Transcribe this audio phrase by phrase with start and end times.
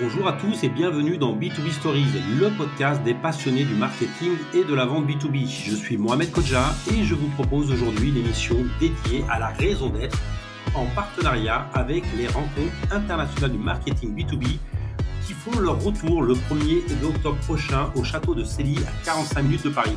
[0.00, 2.06] Bonjour à tous et bienvenue dans B2B Stories,
[2.40, 5.46] le podcast des passionnés du marketing et de la vente B2B.
[5.46, 9.90] Je suis Mohamed Kodja et je vous propose aujourd'hui une émission dédiée à la raison
[9.90, 10.18] d'être
[10.74, 14.58] en partenariat avec les rencontres internationales du marketing B2B
[15.24, 19.04] qui font leur retour le 1er et 2 octobre prochain au château de Célie à
[19.04, 19.96] 45 minutes de Paris.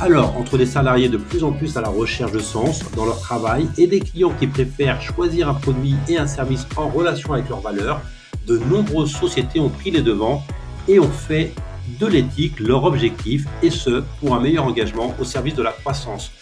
[0.00, 3.20] Alors, entre des salariés de plus en plus à la recherche de sens dans leur
[3.20, 7.48] travail et des clients qui préfèrent choisir un produit et un service en relation avec
[7.48, 8.02] leurs valeurs,
[8.46, 10.42] de nombreuses sociétés ont pris les devants
[10.88, 11.52] et ont fait
[12.00, 16.32] de l'éthique leur objectif, et ce, pour un meilleur engagement au service de la croissance.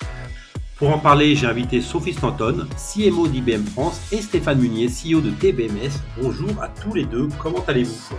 [0.77, 5.31] Pour en parler, j'ai invité Sophie Stanton, CMO d'IBM France, et Stéphane Munier, CEO de
[5.31, 5.91] TBMS.
[6.21, 8.17] Bonjour à tous les deux, comment allez-vous?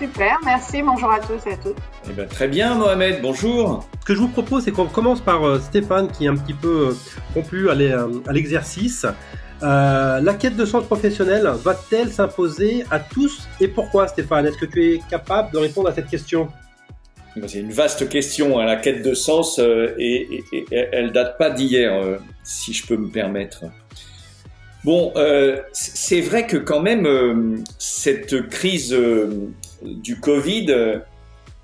[0.00, 1.76] Super, merci, bonjour à tous et à toutes.
[2.10, 3.86] Eh ben, très bien Mohamed, bonjour.
[4.00, 6.52] Ce que je vous propose, c'est qu'on commence par euh, Stéphane qui est un petit
[6.52, 6.94] peu euh,
[7.34, 7.74] rompu à
[8.32, 9.06] l'exercice.
[9.62, 14.46] Euh, la quête de sens professionnel va-t-elle s'imposer à tous et pourquoi Stéphane?
[14.46, 16.48] Est-ce que tu es capable de répondre à cette question?
[17.46, 21.92] C'est une vaste question, hein, la quête de sens, euh, et, elle date pas d'hier,
[21.92, 23.64] euh, si je peux me permettre.
[24.84, 25.14] Bon,
[25.72, 28.94] c'est vrai que quand même, cette crise
[29.82, 31.00] du Covid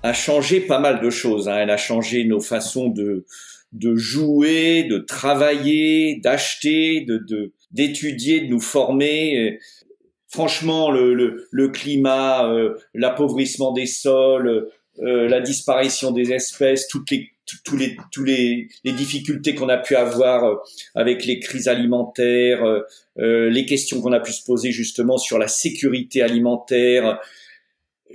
[0.01, 1.47] a changé pas mal de choses.
[1.47, 1.57] Hein.
[1.59, 3.25] Elle a changé nos façons de,
[3.73, 9.59] de jouer, de travailler, d'acheter, de, d'étudier, de nous former.
[10.31, 14.69] Franchement, le, le, climat, euh, l'appauvrissement des sols,
[14.99, 17.31] euh, la disparition des espèces, toutes les
[17.65, 20.55] tous les tous les, les difficultés qu'on a pu avoir euh,
[20.95, 22.63] avec les crises alimentaires,
[23.17, 27.19] les questions qu'on a pu se poser justement sur la sécurité alimentaire,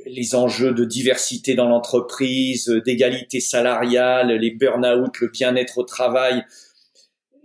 [0.07, 6.45] les enjeux de diversité dans l'entreprise, d'égalité salariale, les burn-out, le bien-être au travail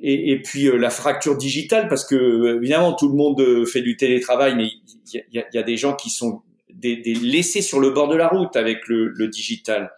[0.03, 3.81] et, puis euh, la fracture digitale, parce que euh, évidemment tout le monde euh, fait
[3.81, 4.67] du télétravail, mais
[5.13, 6.41] il y a, des gens qui sont
[6.73, 9.91] des, des laissés sur le bord de la route avec le, le digital.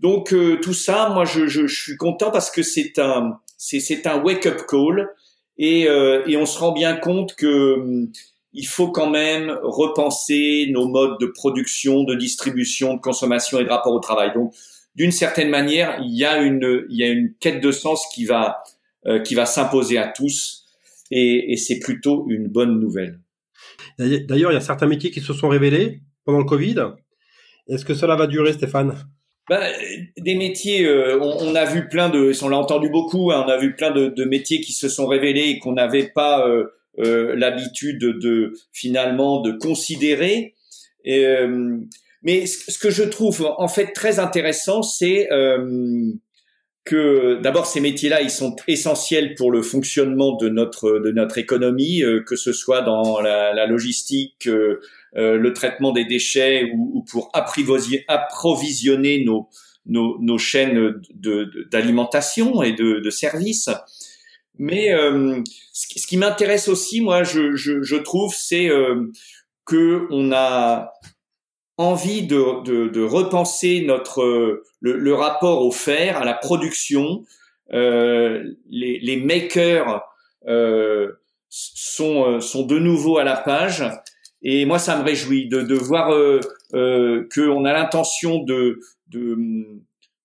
[0.00, 4.22] Donc tout ça, moi je, je, je, suis content parce que c'est un c'est un
[4.22, 5.08] wake up call
[5.58, 8.12] et, et on se rend bien compte que hum,
[8.52, 13.68] il faut quand même repenser nos modes de production, de distribution, de consommation et de
[13.68, 14.32] rapport au travail.
[14.34, 14.54] Donc
[14.94, 18.24] d'une certaine manière, il y a une il y a une quête de sens qui
[18.24, 18.62] va
[19.06, 20.66] euh, qui va s'imposer à tous
[21.10, 23.20] et, et c'est plutôt une bonne nouvelle.
[23.98, 26.76] D'ailleurs, il y a certains métiers qui se sont révélés pendant le Covid.
[27.68, 28.94] Est-ce que cela va durer, Stéphane?
[29.48, 29.72] Ben,
[30.18, 33.48] des métiers, euh, on, on, a vu plein de, on l'a entendu beaucoup, hein, on
[33.48, 36.66] a vu plein de, de, métiers qui se sont révélés et qu'on n'avait pas euh,
[36.98, 40.54] euh, l'habitude de, finalement de considérer.
[41.04, 41.24] Et,
[42.22, 45.28] mais ce, ce, que je trouve en fait très intéressant, c'est
[47.42, 52.22] d'abord ces métiers-là, ils sont essentiels pour le fonctionnement de notre de notre économie, euh,
[52.22, 54.80] que ce soit dans la, logistique, euh,
[55.16, 59.48] euh, le traitement des déchets ou, ou pour approvisionner nos,
[59.86, 61.00] nos, chaînes
[61.70, 63.70] d'alimentation et de, services.
[64.58, 64.92] Mais
[65.72, 68.68] ce, qui m'intéresse aussi, moi, je, trouve, c'est
[69.64, 70.92] que on a
[71.78, 77.24] envie de, de, de repenser notre le, le, rapport au fer, à la production.
[77.72, 80.02] Euh, les, les, makers
[80.46, 81.12] euh,
[81.48, 83.84] sont, euh, sont de nouveau à la page.
[84.42, 86.40] Et moi, ça me réjouit de, de voir euh,
[86.74, 89.36] euh, qu'on a l'intention de, de,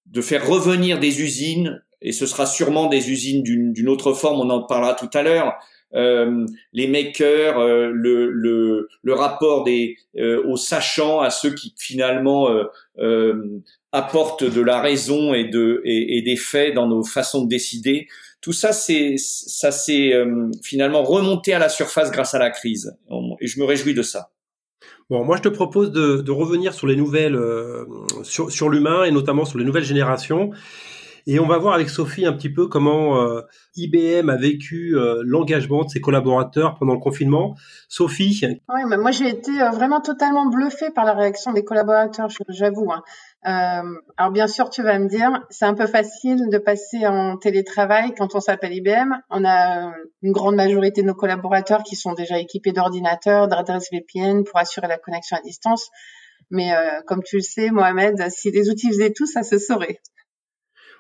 [0.06, 4.50] de faire revenir des usines, et ce sera sûrement des usines d'une autre forme, on
[4.50, 5.56] en parlera tout à l'heure,
[5.96, 11.74] euh, les makers, euh, le, le, le, rapport des euh, aux sachants, à ceux qui
[11.78, 12.50] finalement
[13.92, 18.08] apportent de la raison et de et, des faits dans nos façons de décider.
[18.42, 20.14] Tout ça, c'est ça s'est
[20.64, 22.98] finalement remonté à la surface grâce à la crise,
[23.40, 24.32] et je me réjouis de ça.
[25.10, 27.40] Bon, moi je te propose de, de revenir sur les nouvelles,
[28.24, 30.52] sur, sur l'humain et notamment sur les nouvelles générations.
[31.26, 33.42] Et on va voir avec Sophie un petit peu comment euh,
[33.76, 37.56] IBM a vécu euh, l'engagement de ses collaborateurs pendant le confinement.
[37.88, 38.42] Sophie?
[38.44, 42.92] Oui, mais moi j'ai été euh, vraiment totalement bluffée par la réaction des collaborateurs, j'avoue.
[42.92, 43.04] Hein.
[43.46, 47.38] Euh, alors bien sûr, tu vas me dire, c'est un peu facile de passer en
[47.38, 49.14] télétravail quand on s'appelle IBM.
[49.30, 54.44] On a une grande majorité de nos collaborateurs qui sont déjà équipés d'ordinateurs, d'adresses VPN
[54.44, 55.90] pour assurer la connexion à distance.
[56.50, 60.00] Mais euh, comme tu le sais, Mohamed, si les outils faisaient tout, ça se saurait.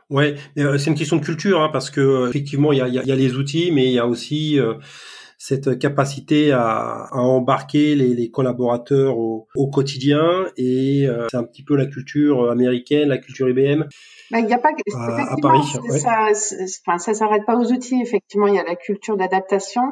[0.09, 2.87] Ouais, euh, c'est une question de culture, hein, parce que euh, effectivement, il y a,
[2.87, 4.75] y a, les outils, mais il y a aussi euh,
[5.37, 11.63] cette capacité à, à embarquer les, les, collaborateurs au, au quotidien, et c'est un petit
[11.63, 13.85] peu la culture américaine, la culture IBM.
[14.31, 15.61] Bah, il n'y a pas à, Paris.
[15.99, 16.29] Ça,
[16.87, 18.01] enfin, ça s'arrête pas aux outils.
[18.01, 19.83] Effectivement, il y a la culture d'adaptation.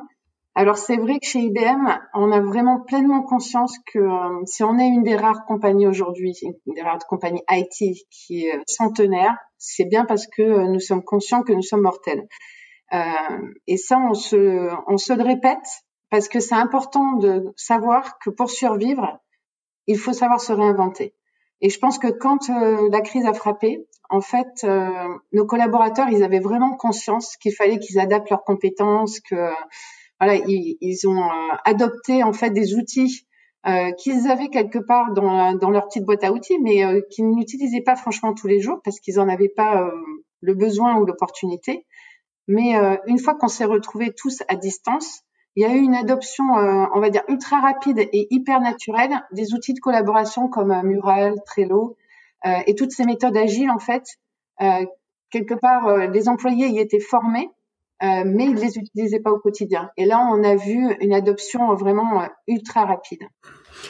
[0.53, 4.77] Alors c'est vrai que chez IBM, on a vraiment pleinement conscience que euh, si on
[4.77, 6.33] est une des rares compagnies aujourd'hui,
[6.65, 11.03] une des rares compagnies IT qui est centenaire, c'est bien parce que euh, nous sommes
[11.03, 12.27] conscients que nous sommes mortels.
[12.91, 12.99] Euh,
[13.67, 18.29] et ça, on se, on se le répète parce que c'est important de savoir que
[18.29, 19.21] pour survivre,
[19.87, 21.15] il faut savoir se réinventer.
[21.61, 24.65] Et je pense que quand la crise a frappé, en fait,
[25.31, 29.51] nos collaborateurs, ils avaient vraiment conscience qu'il fallait qu'ils adaptent leurs compétences, que
[30.21, 33.25] voilà, ils, ont euh, adopté en fait des outils
[33.65, 37.27] euh, qu'ils avaient quelque part dans, dans, leur petite boîte à outils, mais euh, qu'ils
[37.27, 39.89] n'utilisaient pas franchement tous les jours parce qu'ils n'en avaient pas
[40.41, 41.87] le besoin ou l'opportunité.
[42.47, 42.73] Mais
[43.07, 45.21] une fois qu'on s'est retrouvés tous à distance,
[45.55, 49.53] il y a eu une adoption, on va dire, ultra rapide et hyper naturelle des
[49.53, 51.95] outils de collaboration comme Mural, Trello
[52.65, 54.03] et toutes ces méthodes agiles, en fait.
[55.29, 57.49] quelque part, les employés y étaient formés,
[58.01, 59.91] euh, mais ils les utilisaient pas au quotidien.
[59.95, 63.21] Et là, on a vu une adoption vraiment euh, ultra rapide.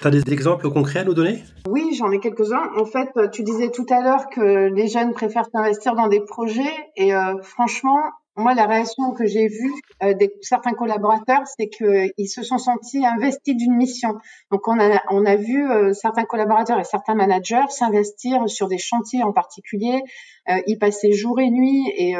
[0.01, 1.43] Tu as des exemples concrets à nous donner?
[1.67, 2.69] Oui, j'en ai quelques-uns.
[2.77, 6.73] En fait, tu disais tout à l'heure que les jeunes préfèrent investir dans des projets
[6.97, 7.99] et euh, franchement,
[8.35, 9.73] moi, la réaction que j'ai vue
[10.03, 14.15] euh, de certains collaborateurs, c'est qu'ils se sont sentis investis d'une mission.
[14.51, 19.23] Donc, on a, on a vu certains collaborateurs et certains managers s'investir sur des chantiers
[19.23, 20.01] en particulier,
[20.65, 22.15] y passer jour et nuit et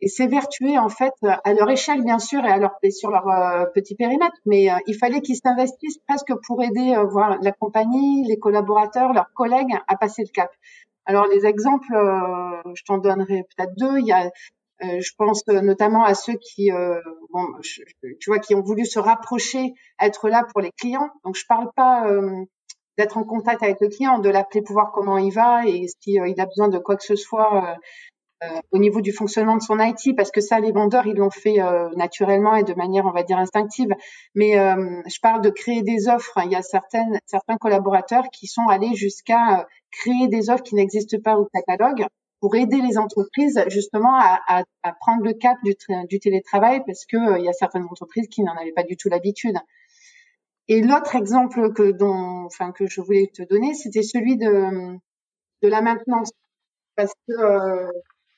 [0.00, 3.66] et s'évertuer en fait à leur échelle bien sûr et à leur sur leur euh,
[3.74, 4.36] petit périmètre.
[4.44, 9.12] Mais euh, il fallait qu'ils s'investissent presque pour aider euh, voir la compagnie les collaborateurs
[9.12, 10.50] leurs collègues à passer le cap.
[11.06, 11.92] Alors les exemples
[12.74, 13.98] je t'en donnerai peut-être deux.
[13.98, 14.28] Il y a
[14.80, 16.68] je pense notamment à ceux qui
[17.32, 17.46] bon
[18.20, 21.08] tu vois qui ont voulu se rapprocher être là pour les clients.
[21.24, 22.10] Donc je parle pas
[22.98, 26.22] d'être en contact avec le client, de l'appeler pour voir comment il va et s'il
[26.26, 27.74] il a besoin de quoi que ce soit euh,
[28.70, 31.60] au niveau du fonctionnement de son IT, parce que ça, les vendeurs, ils l'ont fait
[31.60, 33.94] euh, naturellement et de manière, on va dire, instinctive.
[34.34, 36.38] Mais euh, je parle de créer des offres.
[36.44, 41.18] Il y a certaines, certains collaborateurs qui sont allés jusqu'à créer des offres qui n'existent
[41.22, 42.06] pas au catalogue
[42.40, 45.74] pour aider les entreprises justement à, à, à prendre le cap du,
[46.08, 49.08] du télétravail, parce que il y a certaines entreprises qui n'en avaient pas du tout
[49.08, 49.56] l'habitude.
[50.68, 54.98] Et l'autre exemple que dont, enfin que je voulais te donner, c'était celui de
[55.62, 56.30] de la maintenance,
[56.96, 57.32] parce que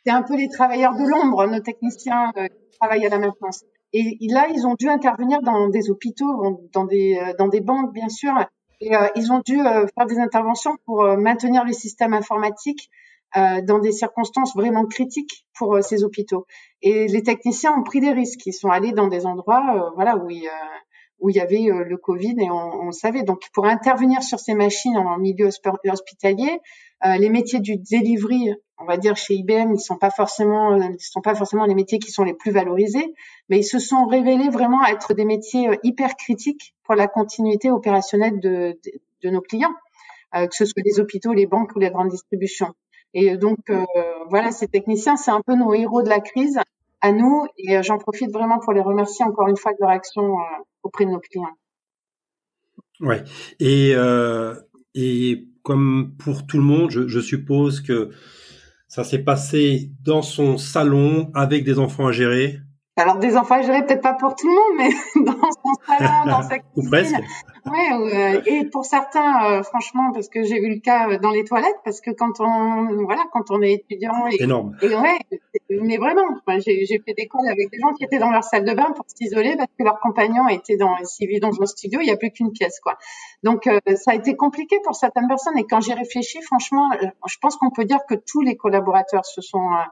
[0.08, 3.62] c'est un peu les travailleurs de l'ombre, nos techniciens euh, qui travaillent à la maintenance.
[3.92, 7.92] Et, là, ils ont dû intervenir dans des hôpitaux, dans des, euh, dans des banques,
[7.92, 8.32] bien sûr.
[8.80, 12.90] Et euh, ils ont dû faire des interventions pour maintenir les systèmes informatiques
[13.34, 16.46] dans des circonstances vraiment critiques pour ces hôpitaux.
[16.80, 18.46] Et les techniciens ont pris des risques.
[18.46, 20.48] Ils sont allés dans des endroits, voilà, où il,
[21.20, 23.22] où il y avait le Covid et on, on, savait.
[23.22, 25.48] Donc, pour intervenir sur ces machines en milieu
[25.84, 26.60] hospitalier,
[27.04, 31.00] les métiers du delivery on va dire chez IBM, ils sont pas forcément, euh, ils
[31.00, 33.14] sont pas forcément les métiers qui sont les plus valorisés,
[33.48, 37.70] mais ils se sont révélés vraiment être des métiers euh, hyper critiques pour la continuité
[37.70, 38.78] opérationnelle de,
[39.22, 39.74] de, nos clients,
[40.36, 42.72] euh, que ce soit les hôpitaux, les banques ou les grandes distributions.
[43.14, 43.58] Et donc
[44.28, 46.60] voilà, ces techniciens, c'est un peu nos héros de la crise
[47.00, 50.34] à nous, et j'en profite vraiment pour les remercier encore une fois de leur action
[50.82, 51.56] auprès de nos clients.
[53.00, 53.22] Ouais.
[53.60, 53.94] Et
[54.94, 58.10] et comme pour tout le monde, je suppose que
[58.88, 62.58] ça s'est passé dans son salon avec des enfants à gérer?
[62.98, 66.30] Alors des enfants à gérer, peut-être pas pour tout le monde, mais dans son salon,
[66.30, 66.86] dans sa cuisine.
[66.86, 67.14] Ou presque.
[67.66, 71.30] Ouais, euh, et pour certains, euh, franchement, parce que j'ai vu le cas euh, dans
[71.30, 74.76] les toilettes, parce que quand on, voilà, quand on est étudiant, et, énorme.
[74.82, 75.18] Et ouais,
[75.68, 76.22] mais vraiment,
[76.58, 79.04] j'ai fait des calls avec des gens qui étaient dans leur salle de bain pour
[79.06, 82.16] s'isoler parce que leur compagnon était dans, s'y vit dans un studio, il n'y a
[82.16, 82.96] plus qu'une pièce, quoi.
[83.42, 85.58] Donc ça a été compliqué pour certaines personnes.
[85.58, 86.90] Et quand j'ai réfléchi, franchement,
[87.26, 89.84] je pense qu'on peut dire que tous les collaborateurs se sont euh,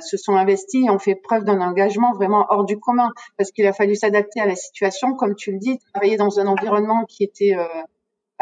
[0.00, 3.66] se sont investis et ont fait preuve d'un engagement vraiment hors du commun parce qu'il
[3.66, 7.24] a fallu s'adapter à la situation, comme tu le dis, travailler dans un environnement qui
[7.24, 7.66] était euh,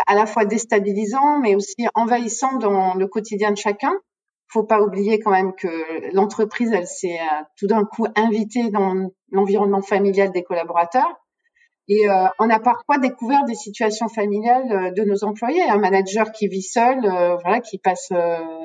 [0.06, 3.92] à la fois déstabilisant mais aussi envahissant dans le quotidien de chacun.
[4.48, 9.10] Faut pas oublier quand même que l'entreprise, elle s'est euh, tout d'un coup invitée dans
[9.30, 11.20] l'environnement familial des collaborateurs.
[11.92, 15.60] Et euh, on a parfois découvert des situations familiales euh, de nos employés.
[15.62, 18.12] Un manager qui vit seul, euh, voilà, qui passe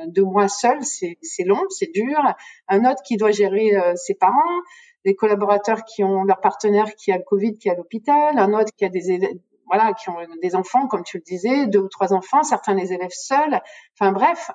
[0.06, 2.20] deux mois seul, c'est long, c'est dur.
[2.68, 4.62] Un autre qui doit gérer ses parents,
[5.06, 8.54] des collaborateurs qui ont leur partenaire qui a le Covid, qui est à l'hôpital, un
[8.54, 9.20] autre qui a des
[9.68, 12.94] voilà, qui ont des enfants, comme tu le disais, deux ou trois enfants, certains les
[12.94, 13.60] élèves seuls.
[14.00, 14.52] Enfin bref,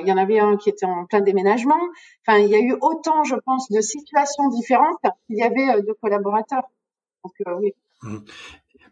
[0.00, 1.80] il y en avait un qui était en plein déménagement.
[2.26, 5.92] Enfin, il y a eu autant, je pense, de situations différentes qu'il y avait de
[6.00, 6.64] collaborateurs.
[7.22, 7.74] Donc oui.
[8.04, 8.18] Mmh.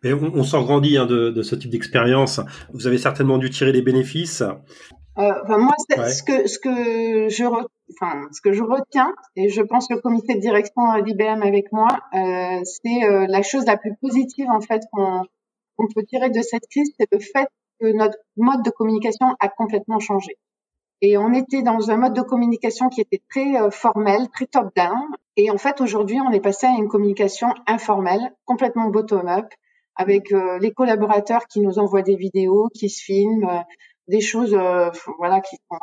[0.02, 2.40] Mais on, on s'en grandit hein, de, de, ce type d'expérience.
[2.72, 4.42] Vous avez certainement dû tirer des bénéfices.
[5.16, 9.86] enfin, moi, ce que ce que je enfin ce que je retiens et je pense
[9.86, 14.60] que le comité de direction d'IBM avec moi, c'est la chose la plus positive en
[14.60, 15.22] fait qu'on
[15.76, 17.48] qu'on peut tirer de cette crise, c'est le fait
[17.80, 20.36] que notre mode de communication a complètement changé.
[21.04, 25.08] Et on était dans un mode de communication qui était très euh, formel, très top-down.
[25.36, 29.46] Et en fait, aujourd'hui, on est passé à une communication informelle, complètement bottom-up,
[29.96, 33.60] avec euh, les collaborateurs qui nous envoient des vidéos, qui se filment, euh,
[34.06, 34.56] des choses,
[35.18, 35.78] voilà, qui sont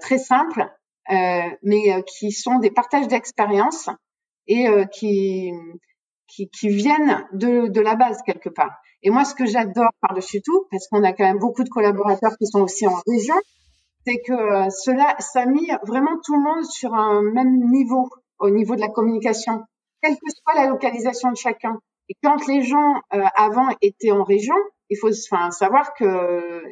[0.00, 0.70] très simples,
[1.08, 3.90] mais qui sont des partages d'expériences
[4.46, 5.50] et qui,
[6.28, 8.78] qui, qui viennent de, de la base quelque part.
[9.02, 12.36] Et moi, ce que j'adore par-dessus tout, parce qu'on a quand même beaucoup de collaborateurs
[12.38, 13.34] qui sont aussi en région,
[14.06, 18.08] c'est que euh, cela, ça a mis vraiment tout le monde sur un même niveau,
[18.38, 19.64] au niveau de la communication,
[20.02, 21.78] quelle que soit la localisation de chacun.
[22.08, 24.54] Et quand les gens euh, avant étaient en région,
[24.90, 26.62] il faut enfin, savoir que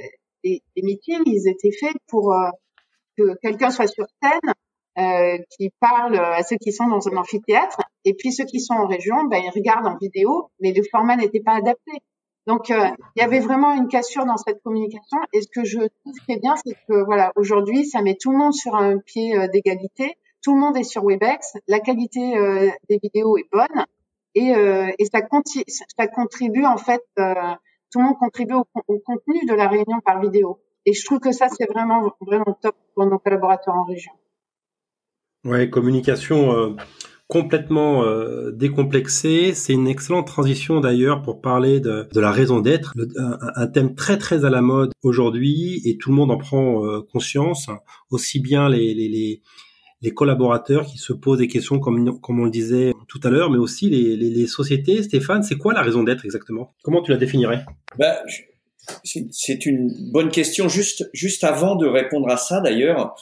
[0.45, 2.51] les, les, meetings, ils étaient faits pour euh,
[3.17, 4.53] que quelqu'un soit sur scène,
[4.97, 8.75] euh, qui parle à ceux qui sont dans un amphithéâtre, et puis ceux qui sont
[8.75, 11.93] en région, ben, ils regardent en vidéo, mais le format n'était pas adapté.
[12.47, 15.19] Donc, euh, il y avait vraiment une cassure dans cette communication.
[15.33, 18.39] Et ce que je trouve très bien, c'est que voilà, aujourd'hui, ça met tout le
[18.39, 20.17] monde sur un pied euh, d'égalité.
[20.43, 21.55] Tout le monde est sur Webex.
[21.69, 23.85] La qualité euh, des vidéos est bonne
[24.35, 25.21] et, et ça,
[25.97, 27.01] ça, contribue en fait.
[27.17, 30.59] tout le monde contribue au, au, contenu de la réunion par vidéo.
[30.87, 34.11] Et je trouve que ça, c'est vraiment vraiment top pour nos collaborateurs en région.
[35.45, 36.77] Ouais, communication
[37.35, 39.55] complètement euh, décomplexé.
[39.55, 44.45] C'est une excellente transition d'ailleurs pour parler de, la raison d'être, un, thème très très
[44.45, 47.67] à la mode aujourd'hui et tout le monde en prend euh, conscience,
[48.11, 49.41] aussi bien les, les,
[50.15, 53.59] collaborateurs qui se posent des questions comme, comme on le disait tout à l'heure, mais
[53.59, 55.03] aussi les, les, sociétés.
[55.03, 56.73] Stéphane, c'est quoi la raison d'être exactement?
[56.85, 57.65] Comment tu la définirais?
[57.99, 58.15] Ben,
[59.03, 60.69] C'est une bonne question.
[60.69, 63.17] Juste, juste avant de répondre à ça d'ailleurs,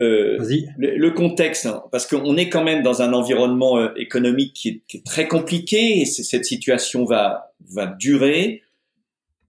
[0.00, 0.36] euh,
[0.76, 5.04] le, contexte, hein, parce qu'on est quand même dans un environnement euh, économique qui est,
[5.04, 8.62] très compliqué et cette situation va va durer.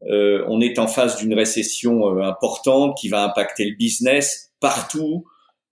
[0.04, 5.26] Euh, on est en face d'une récession euh, importante qui va impacter le business partout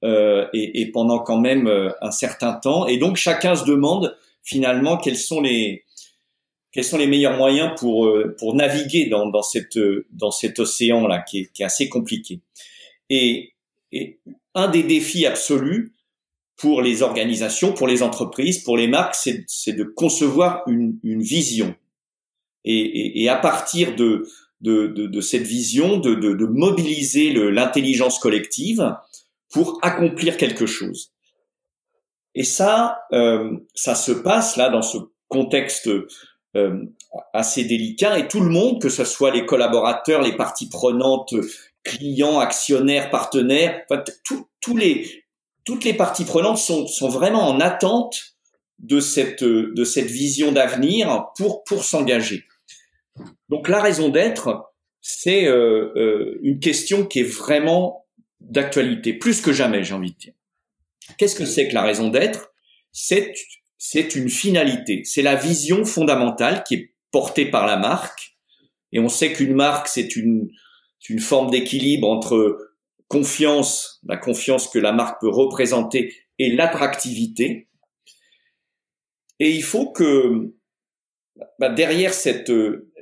[0.04, 1.68] et, et, pendant quand même
[2.00, 2.86] un certain temps.
[2.86, 5.84] Et donc chacun se demande finalement quels sont les
[6.72, 9.80] quels sont les meilleurs moyens pour pour naviguer dans, dans cette
[10.12, 12.42] dans cet océan là qui est, qui est assez compliqué.
[13.10, 13.54] Et,
[13.92, 14.20] et
[14.56, 15.94] un des défis absolus
[16.58, 21.76] pour les organisations, pour les entreprises, pour les marques, c'est de concevoir une, vision.
[22.64, 24.26] Et, à partir de,
[25.22, 28.96] cette vision, de, de mobiliser l'intelligence collective
[29.50, 31.12] pour accomplir quelque chose.
[32.36, 34.98] Et ça, euh, ça se passe là dans ce
[35.30, 35.90] contexte
[36.56, 36.86] euh,
[37.34, 41.34] assez délicat et tout le monde, que ce soit les collaborateurs, les parties prenantes
[41.86, 44.04] clients, actionnaires, partenaires, enfin,
[44.60, 45.24] tous les,
[45.64, 48.36] toutes les parties prenantes sont, sont vraiment en attente
[48.80, 52.44] de cette, de cette vision d'avenir pour, pour s'engager.
[53.48, 58.06] Donc la raison d'être, c'est euh, euh, une question qui est vraiment
[58.42, 60.34] d'actualité, plus que jamais, j'ai envie de dire.
[61.18, 62.52] Qu'est-ce que c'est que la raison d'être?
[62.92, 63.34] C'est
[63.78, 68.36] c'est une finalité, c'est la vision fondamentale qui est portée par la marque.
[68.92, 70.50] Et on sait qu'une marque, c'est une
[71.10, 72.72] une forme d'équilibre entre
[73.08, 77.68] confiance, la confiance que la marque peut représenter et l'attractivité.
[79.40, 80.54] Et il faut que
[81.60, 82.52] bah, derrière cette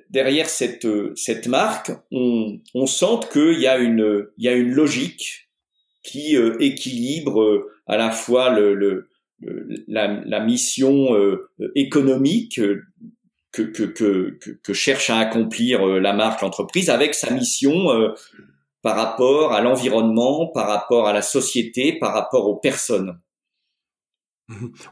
[0.10, 4.72] derrière cette cette marque, on, on sente qu'il y a une il y a une
[4.72, 5.44] logique
[6.04, 9.10] qui euh, équilibre euh, à la fois le, le,
[9.88, 12.60] la, la, mission euh, économique
[13.53, 18.10] que, que, que, que, cherche à accomplir euh, la marque, l'entreprise, avec sa mission euh,
[18.81, 23.19] par rapport à l'environnement, par rapport à la société, par rapport aux personnes.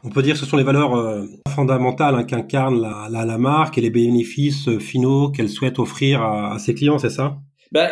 [0.04, 3.36] On peut dire que ce sont les valeurs euh, fondamentales hein, qu'incarne la, la, la,
[3.36, 7.36] marque et les bénéfices finaux qu'elle souhaite offrir à, ses clients, c'est ça?
[7.72, 7.90] Ben,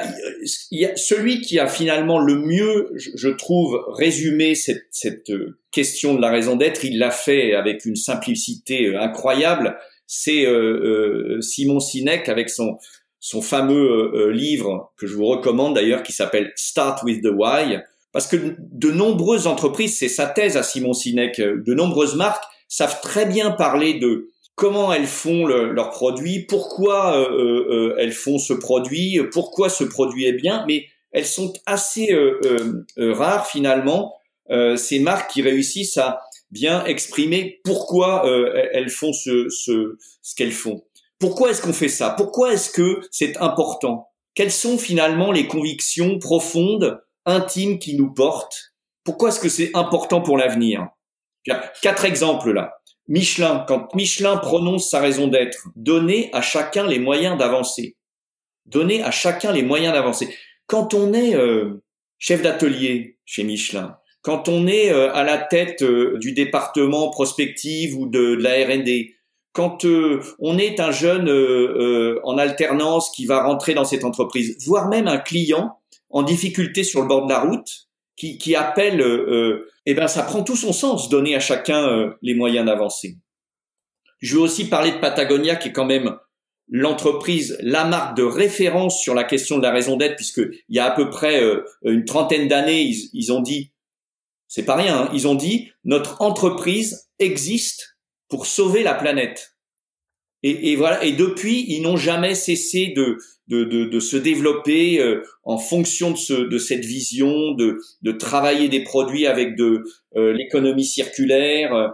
[0.71, 5.33] il y a celui qui a finalement le mieux, je trouve, résumé cette, cette
[5.71, 9.79] question de la raison d'être, il l'a fait avec une simplicité incroyable
[10.13, 12.79] c'est euh, euh, Simon Sinek avec son
[13.21, 17.79] son fameux euh, livre que je vous recommande d'ailleurs qui s'appelle Start with the Why.
[18.11, 23.01] Parce que de nombreuses entreprises, c'est sa thèse à Simon Sinek, de nombreuses marques savent
[23.01, 27.29] très bien parler de comment elles font leurs produits, pourquoi
[27.99, 32.13] elles font ce produit, pourquoi ce produit est bien, mais elles sont assez
[32.97, 34.17] rares finalement,
[34.77, 40.53] ces marques qui réussissent à bien exprimer pourquoi euh, elles font ce, ce, ce qu'elles
[40.53, 40.85] font.
[41.19, 42.11] Pourquoi est-ce qu'on fait ça?
[42.11, 44.09] Pourquoi est-ce que c'est important?
[44.35, 48.73] Quelles sont finalement les convictions profondes, intimes qui nous portent?
[49.05, 50.89] Pourquoi est-ce que c'est important pour l'avenir?
[51.83, 52.75] Quatre exemples là.
[53.09, 57.97] Michelin, quand Michelin prononce sa raison d'être, donner à chacun les moyens d'avancer.
[58.67, 60.35] Donner à chacun les moyens d'avancer.
[60.67, 61.83] Quand on est euh,
[62.19, 67.97] chef d'atelier chez Michelin, quand on est euh, à la tête euh, du département prospective
[67.97, 69.15] ou de, de la R&D,
[69.53, 71.29] quand euh, on est un jeune
[72.23, 77.03] en alternance qui va rentrer dans cette entreprise, voire même un client en difficulté sur
[77.03, 79.03] le bord de la route, qui, qui appelle,
[79.87, 83.17] eh ben ça prend tout son sens, donner à chacun les moyens d'avancer.
[84.21, 86.17] Je veux aussi parler de Patagonia, qui est quand même
[86.69, 90.79] l'entreprise, la marque de référence sur la question de la raison d'être, puisque il y
[90.79, 91.43] a à peu près
[91.83, 93.73] une trentaine d'années, ils, ils, ont dit
[94.51, 95.03] c'est pas rien.
[95.03, 95.11] Hein.
[95.15, 97.97] Ils ont dit notre entreprise existe
[98.29, 99.57] pour sauver la planète.
[100.43, 101.05] Et, voilà.
[101.05, 106.85] Et depuis, ils n'ont jamais cessé de se développer euh, en fonction de, ce, cette
[106.85, 109.85] vision, de, travailler des produits avec de
[110.17, 111.93] euh, l'économie circulaire.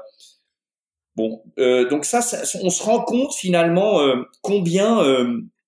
[1.17, 4.01] Bon, euh, donc ça, ça, on se rend compte finalement
[4.43, 5.03] combien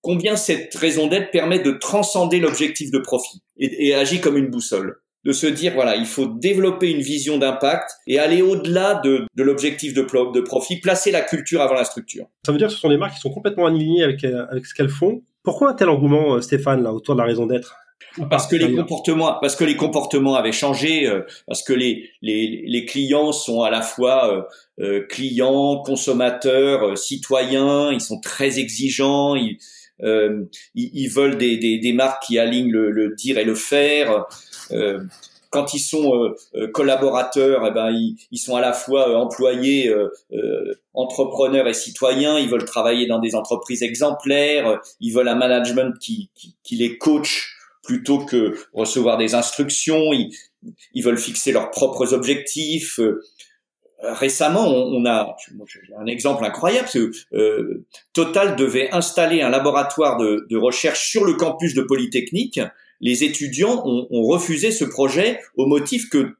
[0.00, 4.48] combien cette raison d'être permet de transcender l'objectif de profit et, et agit comme une
[4.48, 9.26] boussole de se dire voilà, il faut développer une vision d'impact et aller au-delà de,
[9.34, 12.26] de l'objectif de, de profit, placer la culture avant la structure.
[12.46, 14.66] Ça veut dire que ce sont des marques qui sont complètement alignées avec, euh, avec
[14.66, 15.22] ce qu'elles font.
[15.42, 17.76] Pourquoi un tel engouement, euh, Stéphane, là, autour de la raison d'être?
[18.30, 22.64] Parce que les comportements, parce que les comportements avaient changé, euh, parce que les, les,
[22.66, 24.48] les clients sont à la fois
[24.80, 29.58] euh, clients, consommateurs, citoyens, ils sont très exigeants, ils,
[30.02, 30.44] euh,
[30.74, 34.26] ils, ils, veulent des, des, des, marques qui alignent le, le dire et le faire.
[34.72, 35.00] Euh,
[35.50, 39.94] quand ils sont euh, euh, collaborateurs, eh ben ils, ils, sont à la fois employés,
[40.92, 42.38] entrepreneurs et citoyens.
[42.38, 44.80] Ils veulent travailler dans des entreprises exemplaires.
[45.00, 50.12] Ils veulent un management qui, qui, qui les coach plutôt que recevoir des instructions.
[50.12, 50.30] Ils,
[50.92, 53.00] ils veulent fixer leurs propres objectifs.
[54.00, 55.36] Récemment, on, a
[55.98, 56.88] un exemple incroyable,
[57.32, 62.60] euh, Total devait installer un laboratoire de, de recherche sur le campus de Polytechnique
[63.00, 66.34] les étudiants ont, ont, refusé ce projet au motif que,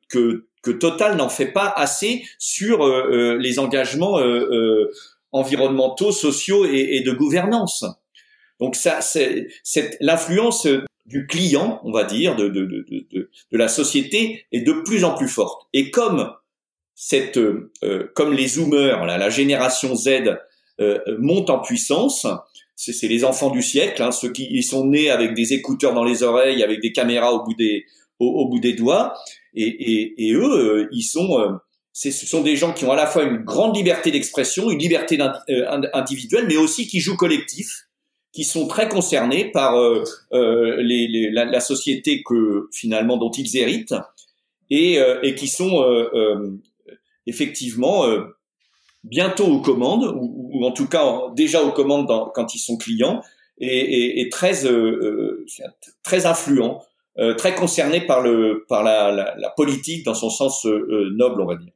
[0.81, 4.93] Total n'en fait pas assez sur euh, euh les engagements euh, euh,
[5.33, 7.87] environnementaux, sociaux et, et, de gouvernance.
[8.61, 9.49] Donc ça, c'est
[10.01, 10.69] l'influence
[11.07, 15.67] du client, on va dire, de, de, la société est de plus en plus forte.
[15.73, 16.35] Et comme
[17.83, 20.37] euh, les zoomers, là, la génération Z
[20.81, 22.27] euh, monte en puissance,
[22.79, 26.05] c'est les enfants du siècle, hein, ceux qui ils sont nés avec des écouteurs dans
[26.05, 27.85] les oreilles, avec des caméras au bout des
[28.21, 29.15] au, bout des doigts,
[29.55, 31.53] et, et, et eux, euh, ils sont euh,
[31.93, 35.19] ce sont des gens qui ont à la fois une grande liberté d'expression, une liberté
[35.21, 37.89] euh, individuelle, mais aussi qui jouent collectif,
[38.33, 39.77] qui sont très concernés par
[40.31, 43.97] les, les, la, société que finalement dont ils héritent,
[44.71, 45.85] et, et qui sont
[47.27, 48.05] effectivement
[49.05, 53.23] bientôt aux commandes, ou, en tout cas déjà aux commandes quand ils sont clients,
[53.61, 55.47] et, très euh, euh,
[56.03, 56.83] très influents,
[57.19, 61.47] euh, très concernés par le par la, la, la politique dans son sens noble, on
[61.47, 61.73] va dire.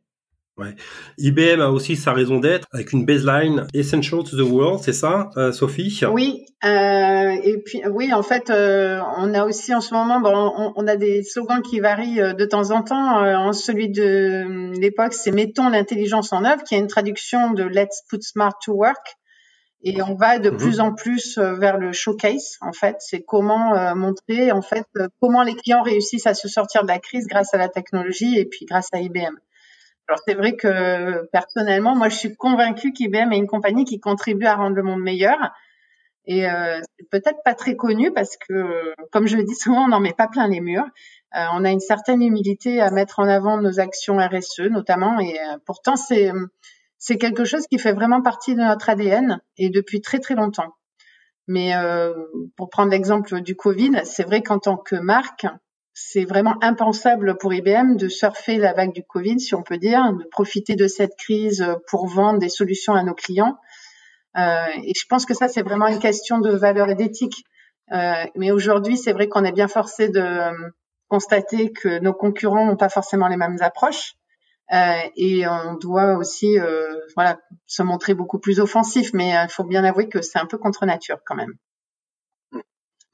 [0.63, 0.77] Ouais.
[1.19, 5.31] IBM a aussi sa raison d'être avec une baseline Essential to the World, c'est ça,
[5.37, 6.01] euh, Sophie?
[6.11, 6.47] Oui.
[6.65, 10.73] Euh, et puis oui, en fait, euh, on a aussi en ce moment, bon, on,
[10.77, 13.17] on, a des slogans qui varient de temps en temps.
[13.19, 18.03] En celui de l'époque, c'est mettons l'intelligence en œuvre, qui est une traduction de Let's
[18.09, 19.17] put smart to work.
[19.85, 20.57] Et on va de mhm.
[20.59, 22.59] plus en plus vers le showcase.
[22.61, 24.87] En fait, c'est comment montrer en fait
[25.21, 28.45] comment les clients réussissent à se sortir de la crise grâce à la technologie et
[28.45, 29.35] puis grâce à IBM.
[30.13, 34.45] Alors c'est vrai que personnellement, moi je suis convaincue qu'IBM est une compagnie qui contribue
[34.45, 35.39] à rendre le monde meilleur.
[36.27, 40.01] Et euh, peut-être pas très connu parce que, comme je le dis souvent, on n'en
[40.01, 40.85] met pas plein les murs.
[41.35, 45.41] Euh, on a une certaine humilité à mettre en avant nos actions RSE notamment, et
[45.41, 50.19] euh, pourtant c'est quelque chose qui fait vraiment partie de notre ADN et depuis très
[50.19, 50.75] très longtemps.
[51.49, 51.73] Mais
[52.57, 55.47] pour prendre l'exemple du Covid, c'est vrai qu'en tant que marque,
[55.95, 60.13] c'est vraiment impensable pour IBM de surfer la vague du Covid, si on peut dire,
[60.15, 63.59] de profiter de cette crise pour vendre des solutions à nos clients.
[64.39, 67.45] Euh, et je pense que ça, c'est vraiment une question de valeur et d'éthique.
[67.93, 70.53] Euh, mais aujourd'hui, c'est vrai qu'on est bien forcé de euh,
[71.09, 74.15] constater que nos concurrents n'ont pas forcément les mêmes approches.
[74.73, 79.13] Euh, et on doit aussi euh, voilà, se montrer beaucoup plus offensif.
[79.13, 81.53] Mais il faut bien avouer que c'est un peu contre nature quand même.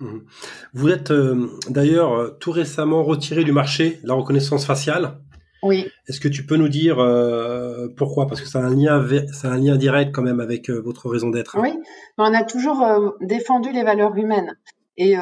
[0.00, 0.24] Mhm.
[0.74, 5.18] Vous êtes euh, d'ailleurs euh, tout récemment retiré du marché la reconnaissance faciale.
[5.64, 5.88] Oui.
[6.06, 8.28] Est-ce que tu peux nous dire euh, pourquoi?
[8.28, 11.56] Parce que c'est un lien, c'est un lien direct quand même avec votre raison d'être.
[11.60, 11.72] Oui,
[12.16, 12.86] on a toujours
[13.20, 14.56] défendu les valeurs humaines.
[14.96, 15.16] et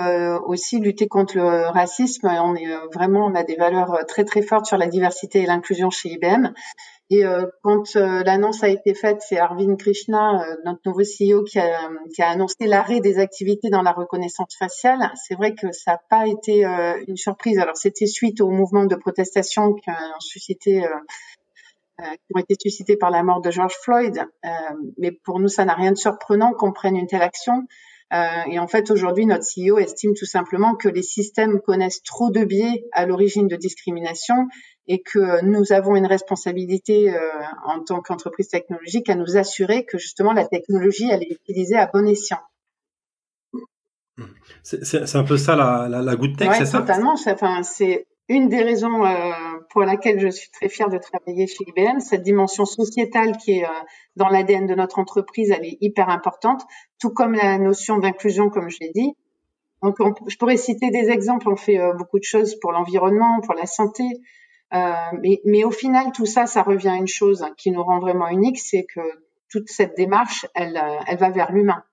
[0.45, 2.29] aussi lutter contre le racisme.
[2.29, 5.89] On est vraiment, on a des valeurs très très fortes sur la diversité et l'inclusion
[5.89, 6.53] chez IBM.
[7.09, 7.23] Et
[7.62, 12.31] quand l'annonce a été faite, c'est Arvind Krishna, notre nouveau CEO, qui a, qui a
[12.31, 15.12] annoncé l'arrêt des activités dans la reconnaissance faciale.
[15.14, 16.64] C'est vrai que ça n'a pas été
[17.07, 17.61] une surprise.
[17.61, 20.85] Alors c'était suite au mouvement de protestation qui ont suscité
[21.99, 24.19] qui été suscités par la mort de George Floyd.
[24.45, 24.49] Euh,
[24.99, 27.66] mais pour nous, ça n'a rien de surprenant qu'on prenne une telle action.
[28.12, 32.31] Euh, et en fait, aujourd'hui, notre CEO estime tout simplement que les systèmes connaissent trop
[32.31, 34.47] de biais à l'origine de discrimination
[34.87, 37.19] et que nous avons une responsabilité euh,
[37.64, 41.90] en tant qu'entreprise technologique à nous assurer que justement la technologie, elle est utilisée à
[41.92, 42.38] bon escient.
[44.62, 46.79] C'est un peu ça la, la, la goutte tech, c'est ça?
[46.79, 47.14] Totalement.
[47.27, 49.33] Enfin, c'est une des raisons euh,
[49.77, 53.65] pour laquelle je suis très fière de travailler chez IBM, cette dimension sociétale qui est
[53.67, 53.69] euh,
[54.17, 56.62] dans l'ADN de notre entreprise, elle est hyper importante,
[56.99, 59.12] tout comme la notion d'inclusion, comme je l'ai dit.
[59.83, 61.51] Donc, je pourrais citer des exemples.
[61.51, 64.05] On fait euh, beaucoup de choses pour l'environnement, pour la santé,
[64.73, 68.29] mais, mais, au final, tout ça, ça revient à une chose qui nous rend vraiment
[68.29, 69.03] unique, c'est que
[69.51, 71.85] toute cette démarche, elle, elle va vers l'humain.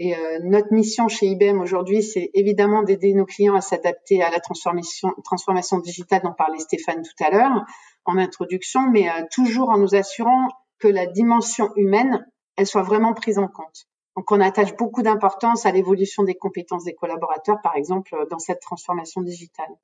[0.00, 4.30] Et euh, notre mission chez IBM aujourd'hui, c'est évidemment d'aider nos clients à s'adapter à
[4.30, 7.64] la transformation, digitale dont parlait Stéphane tout à l'heure
[8.04, 12.26] en introduction, mais euh, toujours en nous assurant que la dimension humaine,
[12.56, 13.86] elle soit vraiment prise en compte.
[14.16, 18.60] Donc on attache beaucoup d'importance à l'évolution des compétences des collaborateurs, par exemple, dans cette
[18.60, 19.74] transformation digitale.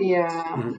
[0.00, 0.22] Et, euh,
[0.56, 0.78] mhm.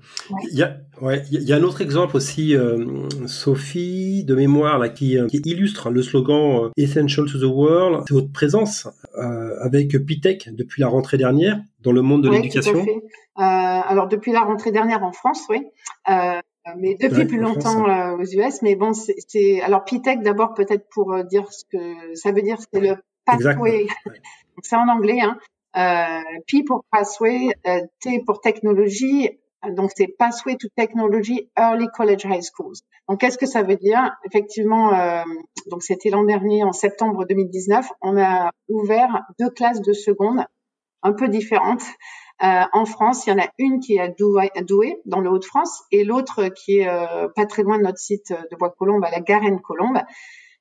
[0.51, 4.79] il, y a, ouais, il y a un autre exemple aussi, euh, Sophie, de mémoire,
[4.79, 8.03] là, qui, euh, qui illustre le slogan Essential to the World.
[8.07, 12.85] C'est votre présence euh, avec Pitech depuis la rentrée dernière dans le monde de l'éducation.
[13.35, 15.65] alors depuis la rentrée dernière en France, oui.
[16.07, 18.61] mais depuis plus longtemps aux US.
[18.61, 22.81] Mais bon, c'est alors Pitech d'abord peut-être pour dire ce que ça veut dire, c'est
[22.81, 23.87] le pathway.
[24.63, 25.37] c'est en anglais, hein.
[25.77, 29.29] Euh, P pour Pathway, euh, T pour technologie,
[29.75, 32.77] donc c'est Pathway to Technology Early College High Schools.
[33.07, 34.15] Donc qu'est-ce que ça veut dire?
[34.25, 35.23] Effectivement, euh,
[35.69, 40.45] donc c'était l'an dernier, en septembre 2019, on a ouvert deux classes de seconde
[41.03, 41.83] un peu différentes.
[42.43, 45.83] Euh, en France, il y en a une qui est à Douai, dans le Haut-de-France,
[45.91, 49.21] et l'autre qui est euh, pas très loin de notre site de Bois-Colombes, à la
[49.21, 49.99] Garenne-Colombe.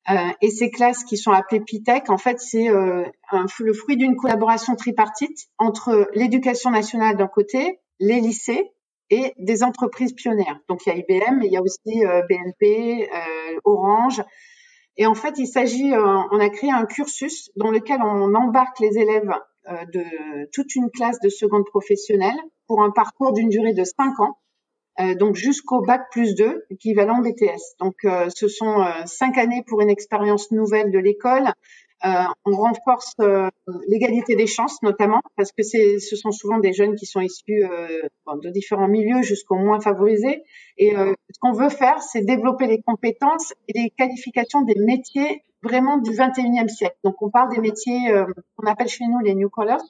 [0.09, 3.05] Euh, et ces classes qui sont appelées PITEC, en fait, c'est euh,
[3.59, 8.71] le fruit d'une collaboration tripartite entre l'éducation nationale d'un côté, les lycées
[9.11, 10.61] et des entreprises pionnières.
[10.69, 13.09] Donc il y a IBM, mais il y a aussi euh, BNP,
[13.65, 14.23] Orange.
[14.97, 18.97] Et en fait, il s'agit, on a créé un cursus dans lequel on embarque les
[18.97, 19.31] élèves
[19.93, 24.39] de toute une classe de seconde professionnelle pour un parcours d'une durée de cinq ans
[24.99, 27.77] euh, donc jusqu'au bac plus 2, équivalent BTS.
[27.81, 31.53] Donc euh, ce sont euh, cinq années pour une expérience nouvelle de l'école.
[32.03, 33.15] on renforce
[33.89, 37.63] l'égalité des chances notamment parce que c'est, ce sont souvent des jeunes qui sont issus
[38.45, 40.43] de différents milieux jusqu'au moins favorisés.
[40.79, 45.97] Et ce qu'on veut faire, c'est développer les compétences et les qualifications des métiers vraiment
[45.99, 46.99] du 21e siècle.
[47.03, 47.99] Donc on parle des métiers
[48.57, 49.89] qu'on appelle chez nous les new collars,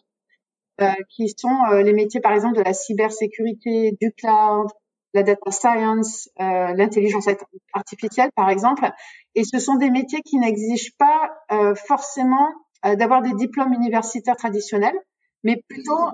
[1.10, 4.68] qui sont les métiers par exemple de la cybersécurité, du cloud,
[5.16, 7.26] la data science, euh, l'intelligence
[7.72, 8.88] artificielle, par exemple.
[9.34, 12.48] Et ce sont des métiers qui n'exigent pas euh, forcément
[12.84, 14.96] euh, d'avoir des diplômes universitaires traditionnels,
[15.42, 16.10] mais plutôt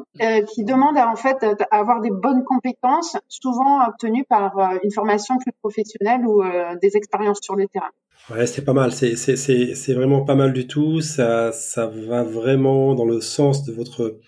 [0.49, 1.39] qui demandent en fait
[1.71, 4.53] d'avoir des bonnes compétences, souvent obtenues par
[4.85, 6.43] une formation plus professionnelle ou
[6.83, 7.89] des expériences sur le terrain.
[8.29, 8.93] Ouais, c'est pas mal.
[8.93, 11.01] C'est, vraiment pas mal du tout.
[11.01, 14.19] Ça va vraiment dans le sens de votre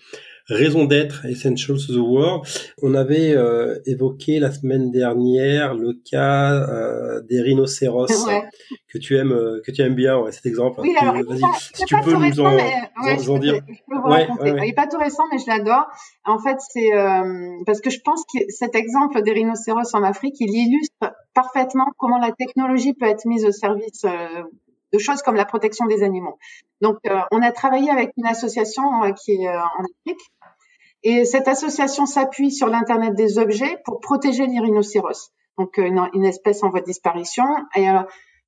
[0.47, 2.45] raison d'être Essential to the World.
[2.81, 8.07] On avait euh, évoqué la semaine dernière le cas euh, des rhinocéros
[8.87, 10.81] que tu aimes euh, que tu aimes bien, ouais, cet exemple.
[10.81, 11.41] Oui, alors, vas-y,
[11.73, 13.61] si tu peux nous en, dire.
[14.05, 15.87] Ouais, Il n'est pas tout récent, mais je l'adore.
[16.25, 16.91] En fait, c'est
[17.65, 22.19] parce que je pense que cet exemple des rhinocéros en Afrique, il illustre parfaitement comment
[22.19, 24.05] la technologie peut être mise au service
[24.95, 26.37] de choses comme la protection des animaux.
[26.81, 26.97] Donc,
[27.31, 28.83] on a travaillé avec une association
[29.23, 30.21] qui est en Afrique
[31.07, 36.25] et cette association s'appuie sur l'Internet des objets pour protéger les rhinocéros, donc euh, une,
[36.25, 37.45] espèce en voie de disparition.
[37.75, 38.01] Et euh,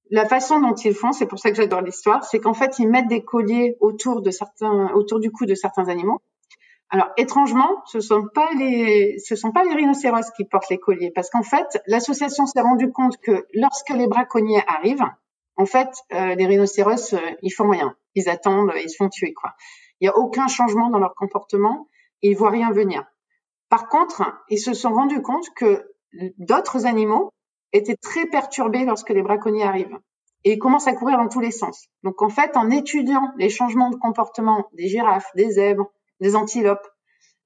[0.10, 2.89] la façon dont ils font, c'est pour ça que j'adore l'histoire, c'est qu'en fait ils
[2.89, 6.19] mettent des colliers autour de certains, autour du cou de certains animaux.
[6.89, 11.12] Alors étrangement, ce sont pas les, ce sont pas les rhinocéros qui portent les colliers,
[11.13, 15.05] parce qu'en fait l'association s'est rendue compte que lorsque les braconniers arrivent,
[15.57, 19.53] en fait euh, les rhinocéros ils font rien, ils attendent, ils se font tuer quoi.
[19.99, 21.87] Il n'y a aucun changement dans leur comportement
[22.21, 23.05] ils voient rien venir.
[23.69, 25.85] Par contre, ils se sont rendus compte que
[26.37, 27.33] d'autres animaux
[27.73, 29.99] étaient très perturbés lorsque les braconniers arrivent.
[30.43, 31.89] et commencent à courir dans tous les sens.
[32.03, 35.91] Donc en fait, en étudiant les changements de comportement des girafes, des zèbres,
[36.21, 36.87] des antilopes,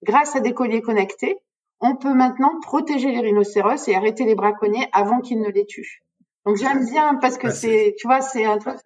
[0.04, 1.40] grâce à des colliers connectés,
[1.80, 6.04] on peut maintenant protéger les rhinocéros et arrêter les braconniers avant qu'ils ne les tuent.
[6.46, 8.78] Donc j'aime bien parce que c'est, tu vois, c'est un truc.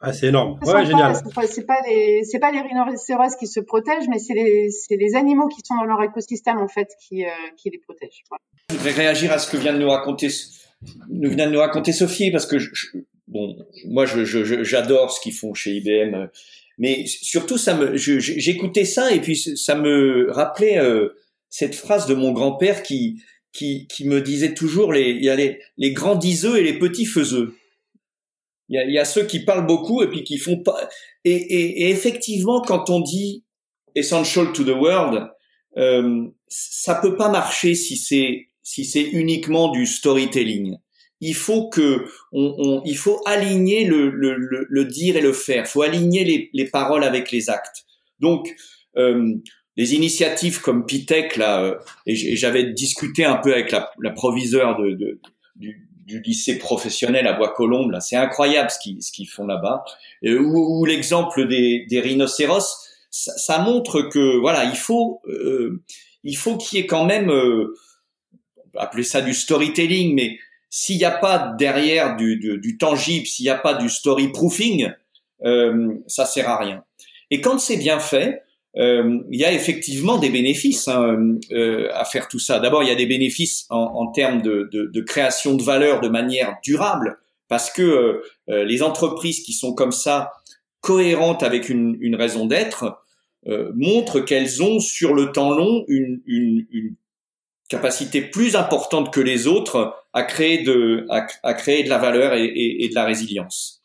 [0.00, 0.58] Ah, c'est énorme.
[0.66, 1.16] Ouais, génial.
[1.46, 5.14] C'est pas les, c'est pas les rhinocéros qui se protègent, mais c'est les, c'est les
[5.14, 8.22] animaux qui sont dans leur écosystème en fait qui, euh, qui les protègent.
[8.70, 10.28] Je voudrais réagir à ce que vient de nous raconter,
[11.10, 12.70] vient de nous raconter Sophie parce que je,
[13.28, 14.24] bon, moi, je,
[14.62, 16.28] j'adore ce qu'ils font chez IBM,
[16.76, 21.16] mais surtout, ça me, j'écoutais ça et puis ça me rappelait euh,
[21.48, 23.22] cette phrase de mon grand-père qui,
[23.54, 26.78] qui, qui me disait toujours les, il y a les, les grands diseux et les
[26.78, 27.56] petits faiseux.
[28.68, 30.88] Il y, a, il y a ceux qui parlent beaucoup et puis qui font pas.
[31.24, 33.44] Et, et, et effectivement, quand on dit
[33.94, 35.30] essential to the world,
[35.78, 40.78] euh, ça peut pas marcher si c'est si c'est uniquement du storytelling
[41.24, 44.36] il faut que on, il faut aligner le, le,
[44.68, 45.64] le, dire et le faire.
[45.64, 47.84] Il faut aligner les, les, paroles avec les actes.
[48.20, 48.54] Donc
[48.96, 49.34] euh,
[49.76, 54.78] les initiatives comme Pitec là, euh, et j'avais discuté un peu avec la, la proviseure
[54.78, 55.20] de, de
[55.56, 59.84] du, du, lycée professionnel à Bois-Colombes là, c'est incroyable ce qu'ils ce qu'ils font là-bas.
[60.22, 62.78] Ou, ou l'exemple des, des rhinocéros,
[63.10, 65.82] ça, ça, montre que voilà, il faut euh,
[66.24, 67.74] il faut qu'il y ait quand même euh,
[68.76, 70.38] appeler ça du storytelling, mais
[70.70, 74.32] s'il n'y a pas derrière du, du, du tangible, s'il n'y a pas du story
[74.32, 74.92] proofing,
[75.44, 76.82] euh, ça sert à rien.
[77.30, 78.42] Et quand c'est bien fait,
[78.76, 82.58] euh, il y a effectivement des bénéfices hein, euh, à faire tout ça.
[82.58, 87.18] D'abord, il y a des bénéfices en, termes de, création de valeur de manière durable,
[87.48, 90.32] parce que euh, les entreprises qui sont comme ça,
[90.80, 93.00] cohérentes avec une, raison d'être,
[93.74, 96.20] montrent qu'elles ont sur le temps long une,
[97.70, 102.88] capacité plus importante que les autres à créer de, à, créer de la valeur et,
[102.88, 103.80] de la résilience.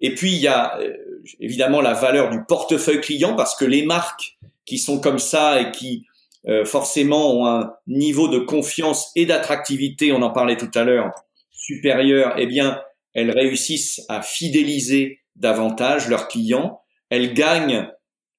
[0.00, 0.92] Et puis il y a euh,
[1.40, 5.70] évidemment la valeur du portefeuille client parce que les marques qui sont comme ça et
[5.70, 6.06] qui
[6.46, 11.12] euh, forcément ont un niveau de confiance et d'attractivité, on en parlait tout à l'heure,
[11.50, 12.80] supérieur, eh bien
[13.14, 16.80] elles réussissent à fidéliser davantage leurs clients.
[17.10, 17.88] Elles gagnent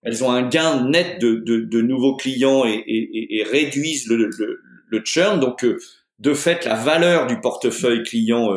[0.06, 4.30] elles ont un gain net de, de, de nouveaux clients et, et, et réduisent le,
[4.38, 5.40] le, le, churn.
[5.40, 5.80] Donc, euh,
[6.20, 8.54] de fait, la valeur du portefeuille client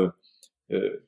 [0.71, 1.03] euh,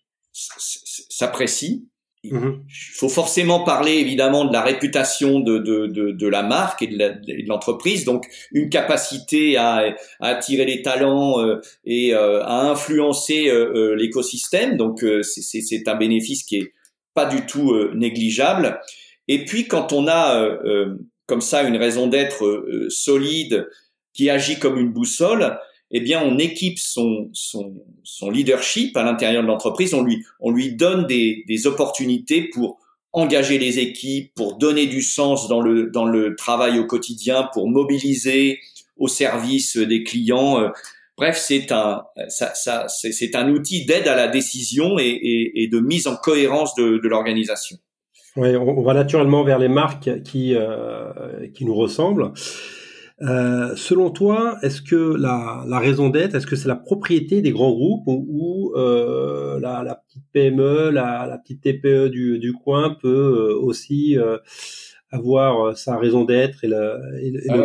[0.56, 0.60] euh,
[1.08, 1.86] s'apprécie.
[2.22, 2.60] Il mm-hmm.
[2.96, 7.48] faut forcément parler évidemment de la réputation de, de, de, de la marque et de
[7.48, 13.94] l'entreprise, donc une capacité à, à attirer les talents euh, et euh, à influencer euh,
[13.96, 14.76] l'écosystème.
[14.76, 16.72] Donc c'est un bénéfice qui est
[17.14, 18.80] pas du tout négligeable.
[19.26, 23.68] Et puis quand on a euh, euh, comme ça une raison d'être euh, solide
[24.12, 25.56] qui agit comme une boussole,
[25.90, 27.74] eh bien on équipe son, son,
[28.04, 32.78] son leadership à l'intérieur de l'entreprise, on lui, on lui donne des, des opportunités pour
[33.12, 37.68] engager les équipes, pour donner du sens dans le, dans le travail au quotidien, pour
[37.68, 38.60] mobiliser
[38.96, 40.70] au service des clients.
[41.16, 45.68] Bref, c'est un, ça, ça, c'est un outil d'aide à la décision et, et, et,
[45.68, 47.78] de mise en cohérence de, de l'organisation.
[48.36, 52.32] Oui, on, va naturellement vers les marques qui, euh, qui nous ressemblent.
[53.22, 57.50] Euh, selon toi, est-ce que la, la raison d'être, est-ce que c'est la propriété des
[57.50, 62.96] grands groupes ou, euh, la, la, petite PME, la, la petite TPE du, du coin
[63.00, 64.38] peut euh, aussi euh,
[65.12, 67.56] avoir euh, sa raison d'être et, le, et, le, ah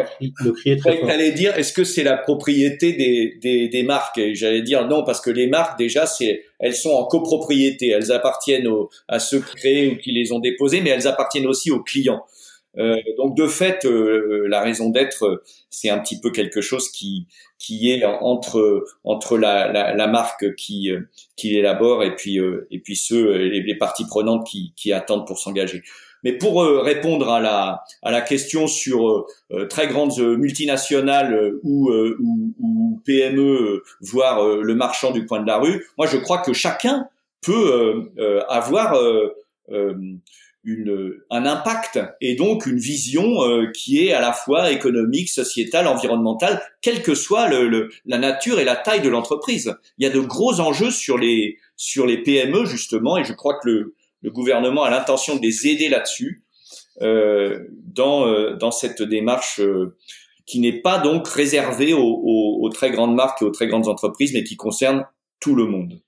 [0.44, 1.10] le, crier très fort?
[1.10, 4.18] J'allais dire, est-ce que c'est la propriété des, des, des marques?
[4.18, 8.12] Et j'allais dire non, parce que les marques déjà, c'est elles sont en copropriété, elles
[8.12, 8.68] appartiennent
[9.08, 12.26] à ceux qui créent ou qui les ont déposées, mais elles appartiennent aussi aux clients.
[12.78, 17.28] Euh, donc de fait, euh, la raison d'être, c'est un petit peu quelque chose qui
[17.58, 20.90] qui est entre entre la, la, la marque qui
[21.36, 22.38] qui l'élabore et puis
[22.72, 25.84] et puis ceux les, les parties prenantes qui qui attendent pour s'engager.
[26.26, 31.54] Mais pour euh, répondre à la, à la question sur euh, euh, très grandes multinationales
[31.62, 36.40] ou, ou, ou, PME, voire le marchand du coin de la rue, moi je crois
[36.40, 37.08] que chacun
[37.44, 38.10] peut
[38.50, 38.96] avoir
[40.66, 43.40] une, un impact et donc une vision
[43.74, 48.60] qui est à la fois économique, sociétale, environnementale, quelle que soit le, le, la nature
[48.60, 49.76] et la taille de l'entreprise.
[49.98, 53.60] Il y a de gros enjeux sur les sur les PME justement, et je crois
[53.60, 56.44] que le, le gouvernement a l'intention de les aider là-dessus
[57.02, 59.96] euh, dans euh, dans cette démarche euh,
[60.46, 62.22] qui n'est pas donc réservée aux,
[62.62, 65.06] aux, très grandes marques et aux très grandes entreprises, mais qui concerne
[65.40, 66.00] tout le monde.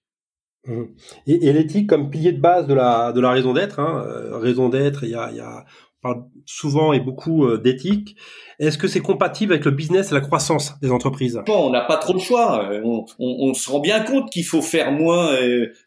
[0.68, 0.84] Mmh.
[1.28, 5.16] Et, l'éthique comme pilier de base de la raison d'être, hein, raison d'être, il y
[5.16, 5.66] a, y a
[6.02, 8.16] parle souvent et beaucoup d'éthique.
[8.60, 11.42] Est-ce que c'est compatible avec le business et la croissance des entreprises?
[11.48, 12.70] On n'a pas trop le choix.
[12.84, 15.36] On, on, on se rend bien compte qu'il faut faire moins,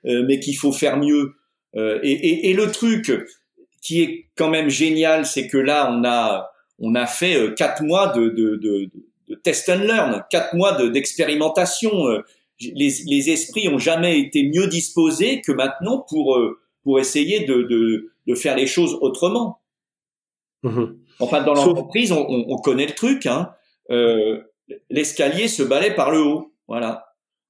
[0.05, 1.35] mais qu'il faut faire mieux.
[1.75, 3.13] Et, le truc
[3.83, 6.51] qui est quand même génial, c'est que là, on a
[6.83, 8.91] on a fait quatre mois de, de, de,
[9.29, 11.93] de test and learn, quatre mois d'expérimentation
[12.61, 17.63] les, les, esprits ont jamais été mieux disposés que maintenant pour euh, pour essayer de,
[17.63, 19.61] de, de faire les choses autrement.
[20.63, 20.85] Mmh.
[21.21, 23.27] Enfin, dans l'entreprise, on, on, connaît le truc.
[23.27, 23.51] Hein.
[23.91, 24.41] Euh,
[24.89, 26.55] L'escalier se balaye par le haut.
[26.69, 27.07] Voilà.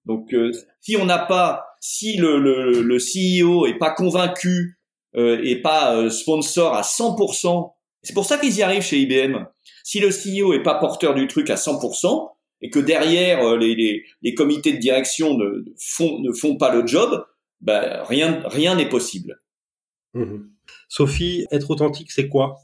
[0.06, 4.78] Donc, euh, si on n'a pas, si le, le, le, CEO est pas convaincu
[5.16, 9.44] euh, et pas euh, sponsor à 100%, c'est pour ça qu'ils y arrivent chez IBM.
[9.84, 12.30] Si le CEO est pas porteur du truc à 100%,
[12.62, 16.74] et que derrière euh, les, les, les comités de direction ne font, ne font pas
[16.74, 17.26] le job,
[17.60, 19.40] ben, rien rien n'est possible.
[20.14, 20.38] Mmh
[20.88, 22.58] Sophie, être authentique, c'est quoi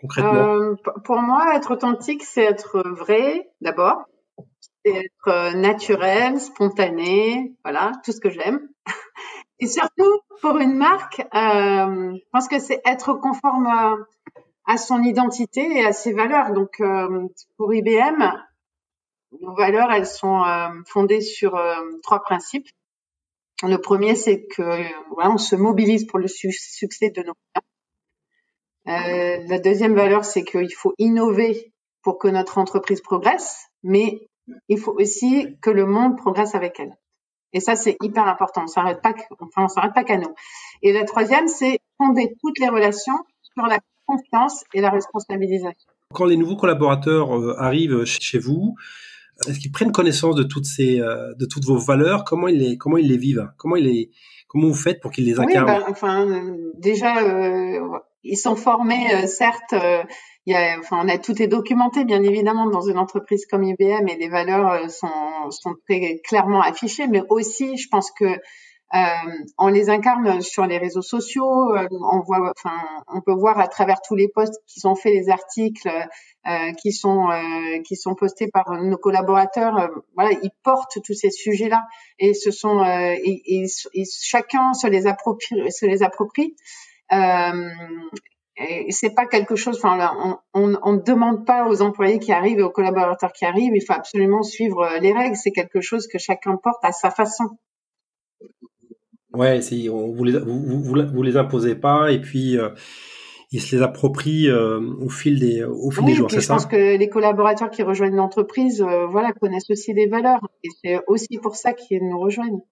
[0.00, 0.54] concrètement?
[0.54, 0.74] Euh,
[1.04, 4.04] Pour moi, être authentique, c'est être vrai d'abord,
[4.84, 8.68] c'est être euh, naturel, spontané, voilà, tout ce que j'aime.
[9.58, 13.96] Et surtout, pour une marque, euh, je pense que c'est être conforme à,
[14.66, 16.52] à, son identité et à ses valeurs.
[16.52, 17.26] Donc, euh,
[17.58, 18.32] pour IBM,
[19.40, 22.68] nos valeurs, elles sont euh, fondées sur euh, trois principes.
[23.62, 27.66] Le premier, c'est que voilà, on se mobilise pour le succès de nos clients.
[28.88, 34.26] Euh, la deuxième valeur, c'est qu'il faut innover pour que notre entreprise progresse, mais
[34.68, 36.96] il faut aussi que le monde progresse avec elle.
[37.52, 38.62] Et ça, c'est hyper important.
[38.64, 40.34] On s'arrête pas, enfin, on s'arrête pas qu'à nous.
[40.82, 45.92] Et la troisième, c'est fonder toutes les relations sur la confiance et la responsabilisation.
[46.14, 48.76] Quand les nouveaux collaborateurs arrivent chez vous,
[49.48, 52.24] est-ce qu'ils prennent connaissance de toutes ces, euh, de toutes vos valeurs?
[52.24, 53.50] Comment ils les, comment ils les vivent?
[53.56, 54.10] Comment ils les,
[54.48, 55.70] comment vous faites pour qu'ils les incarnent?
[55.70, 57.80] oui, ben, Enfin, déjà, euh,
[58.22, 59.74] ils sont formés, euh, certes.
[60.46, 63.62] il y a, enfin, on a tout est documenté, bien évidemment, dans une entreprise comme
[63.62, 67.06] IBM, et les valeurs sont, sont très clairement affichées.
[67.06, 68.26] Mais aussi, je pense que
[68.92, 71.74] on les incarne sur les réseaux sociaux.
[71.76, 72.76] Euh, on voit, enfin,
[73.08, 75.88] on peut voir à travers tous les posts qui sont faits, les articles
[76.46, 77.28] euh, qui sont
[77.84, 79.90] qui sont postés par nos collaborateurs.
[80.14, 81.86] voilà, ils portent tous ces sujets-là
[82.18, 82.80] et ce sont
[84.22, 86.56] chacun se les approprie, se les approprie.
[87.12, 89.78] et c'est pas quelque chose.
[89.82, 93.76] Enfin, on, on, ne demande pas aux employés qui arrivent et aux collaborateurs qui arrivent.
[93.76, 95.36] Il faut absolument suivre les règles.
[95.36, 97.56] C'est quelque chose que chacun porte à sa façon.
[99.32, 102.70] Ouais, si on, vous les vous, vous, les imposez pas et puis euh,
[103.52, 106.58] ils se les approprient euh, au fil des au fil des jours, c'est ça Je
[106.58, 111.00] pense que les collaborateurs qui rejoignent l'entreprise, euh, voilà, connaissent aussi des valeurs et c'est
[111.06, 112.62] aussi pour ça qu'ils nous rejoignent.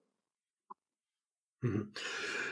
[1.63, 1.81] Mmh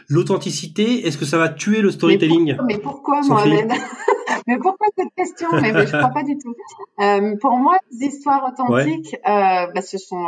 [0.09, 2.55] L'authenticité, est-ce que ça va tuer le storytelling?
[2.65, 3.73] Mais pourquoi, mais pourquoi Mohamed?
[4.47, 5.49] Mais pourquoi cette question?
[5.51, 6.55] Mais, mais, je crois pas du tout.
[7.01, 10.23] Euh, pour moi, les histoires authentiques, bah, ce sont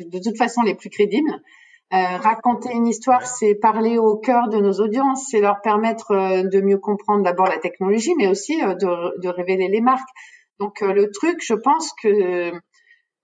[0.00, 1.40] de toute façon les plus crédibles.
[1.92, 6.44] Euh, raconter une histoire, c'est parler au cœur de nos audiences, c'est leur permettre euh,
[6.44, 10.08] de mieux comprendre d'abord la technologie, mais aussi euh, de, de, révéler les marques.
[10.60, 12.52] Donc le truc, je pense que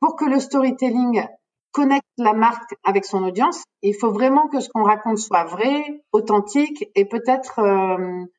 [0.00, 1.24] pour que le storytelling
[1.70, 6.02] connecte la marque avec son audience, il faut vraiment que ce qu'on raconte soit vrai,
[6.12, 7.60] authentique et peut-être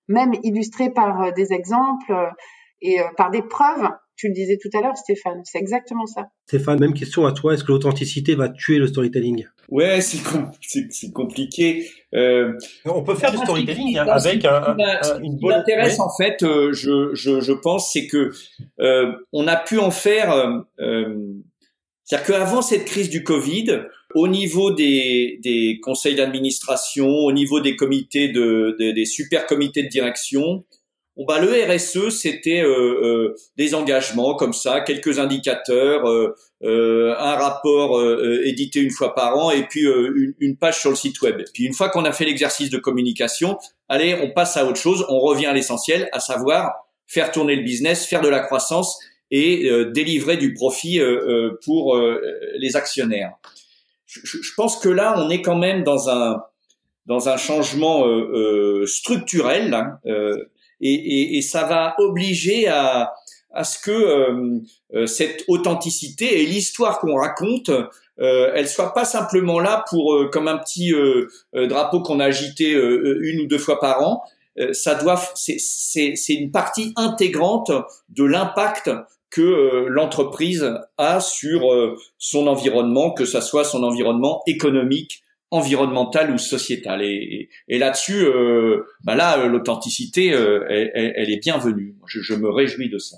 [0.07, 2.33] même illustré par des exemples
[2.81, 3.87] et par des preuves
[4.17, 5.41] tu le disais tout à l'heure, Stéphane.
[5.45, 6.29] C'est exactement ça.
[6.47, 7.53] Stéphane, même question à toi.
[7.53, 9.45] Est-ce que l'authenticité va tuer le storytelling?
[9.69, 11.89] Ouais, c'est compliqué.
[12.15, 12.53] Euh,
[12.85, 14.75] on peut faire du storytelling hein, avec un,
[15.21, 15.51] une bonne.
[15.51, 18.31] Ce qui m'intéresse en fait, euh, je, je, je, pense, c'est que
[18.79, 20.33] euh, on a pu en faire.
[20.79, 21.15] Euh,
[22.03, 23.81] c'est-à-dire qu'avant cette crise du Covid,
[24.15, 29.89] au niveau des, des conseils d'administration, au niveau des comités de, des super comités de
[29.89, 30.63] direction,
[31.17, 37.35] Bon bah le RSE c'était euh, euh, des engagements comme ça, quelques indicateurs, euh, un
[37.35, 37.99] rapport
[38.45, 39.83] édité une fois par an et puis
[40.39, 41.41] une, page sur le site web.
[41.55, 43.57] Puis une fois qu'on a fait l'exercice de communication,
[43.89, 46.71] allez on passe à autre chose, on revient à l'essentiel, à savoir
[47.07, 48.99] faire tourner le business, faire de la croissance
[49.31, 50.99] et délivrer du profit
[51.65, 51.99] pour
[52.59, 53.33] les actionnaires.
[54.05, 56.43] Je, pense que là on est quand même dans un
[57.07, 58.05] dans un changement
[58.85, 59.71] structurel.
[59.71, 59.99] Là,
[60.81, 63.13] et, et, et ça va obliger à,
[63.57, 64.59] à ce que euh,
[64.93, 70.29] euh, cette authenticité et l'histoire qu'on raconte, euh, elle soit pas simplement là pour euh,
[70.29, 70.93] comme un petit
[71.53, 74.23] drapeau qu'on a agité une ou deux fois par an.
[74.73, 77.71] ça doit, c'est une partie intégrante
[78.09, 78.91] de l'impact
[79.29, 81.61] que l'entreprise a sur
[82.17, 87.03] son environnement, que ça soit son environnement économique, environnementale ou sociétale.
[87.03, 91.95] Et, et, là-dessus, euh, bah là, l'authenticité, elle, elle, est bienvenue.
[92.07, 93.17] Je, je me réjouis de ça.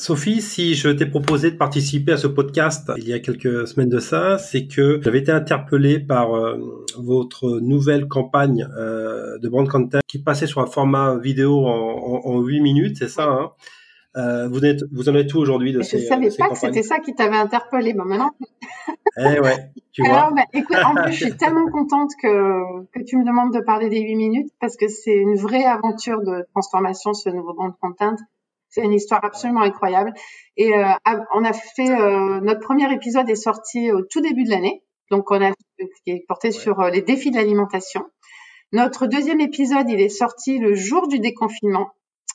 [0.00, 3.90] Sophie, si je t'ai proposé de participer à ce podcast il y a quelques semaines
[3.90, 9.68] de ça, c'est que j'avais été interpellé par euh, votre nouvelle campagne euh, de brand
[9.68, 13.50] content qui passait sur un format vidéo en, en, 8 minutes, c'est ça hein?
[14.16, 16.82] Euh, vous, êtes, vous en êtes où aujourd'hui de Je ne savais pas que c'était
[16.82, 17.92] ça qui t'avait interpellé.
[17.92, 18.30] Bah, maintenant.
[19.16, 23.16] eh ouais, tu Alors, Bah, écoute, en plus, je suis tellement contente que, que tu
[23.16, 27.14] me demandes de parler des 8 minutes parce que c'est une vraie aventure de transformation,
[27.14, 28.16] ce nouveau brand content.
[28.70, 30.14] C'est une histoire absolument incroyable.
[30.56, 30.92] Et euh,
[31.34, 35.30] on a fait euh, notre premier épisode est sorti au tout début de l'année, donc
[35.30, 35.50] on a
[36.04, 38.06] qui est porté sur euh, les défis de l'alimentation.
[38.72, 41.90] Notre deuxième épisode, il est sorti le jour du déconfinement,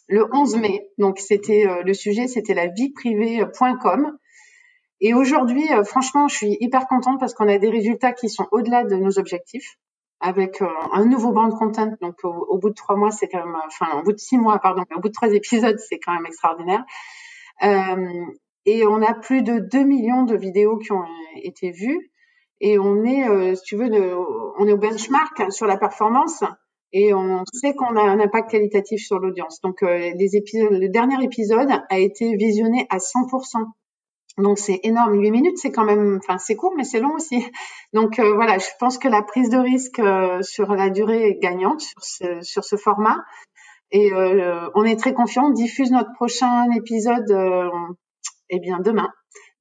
[0.08, 0.88] le 11 mai.
[0.98, 4.18] Donc c'était le sujet, c'était la vie privée.com.
[5.02, 8.84] Et aujourd'hui, franchement, je suis hyper contente parce qu'on a des résultats qui sont au-delà
[8.84, 9.78] de nos objectifs
[10.20, 11.94] avec euh, un nouveau brand content.
[12.02, 14.60] Donc au, bout de trois mois, c'est quand même, enfin au bout de six mois,
[14.60, 16.84] pardon, au bout de trois épisodes, c'est quand même extraordinaire.
[17.64, 18.26] Euh,
[18.66, 22.12] et on a plus de 2 millions de vidéos qui ont été vues.
[22.62, 23.90] Et on est, euh, si tu veux,
[24.58, 26.44] on est au benchmark sur la performance
[26.94, 29.60] et on sait qu'on a un impact qualitatif sur l'audience.
[29.62, 33.66] Donc les épisodes, le dernier épisode a été visionné à 100%.
[34.38, 35.18] Donc c'est énorme.
[35.20, 37.46] 8 minutes, c'est quand même, enfin c'est court, mais c'est long aussi.
[37.94, 41.40] Donc euh, voilà, je pense que la prise de risque euh, sur la durée est
[41.40, 43.24] gagnante sur ce, sur ce format.
[43.92, 45.46] Et euh, on est très confiant.
[45.46, 47.32] On diffuse notre prochain épisode,
[48.50, 49.10] eh bien demain.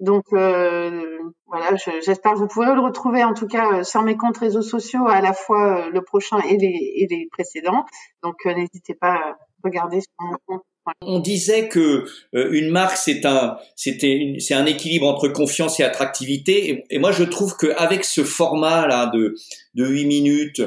[0.00, 4.62] Donc voilà, j'espère que vous pourrez le retrouver en tout cas sur mes comptes réseaux
[4.62, 7.84] sociaux, à la fois le prochain et les, et les précédents.
[8.22, 10.62] Donc n'hésitez pas à regarder sur mon compte.
[11.00, 15.82] On disait que euh, une marque c'est un c'était c'est un équilibre entre confiance et
[15.82, 16.84] attractivité.
[16.90, 19.34] Et, moi je trouve qu'avec ce format là de
[19.74, 20.62] de 8 minutes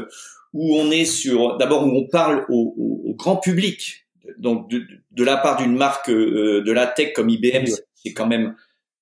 [0.53, 4.07] où on est sur d'abord où on parle au, grand public
[4.38, 7.65] donc de, de la part d'une marque euh, de la tech comme IBM
[7.95, 8.55] c'est quand même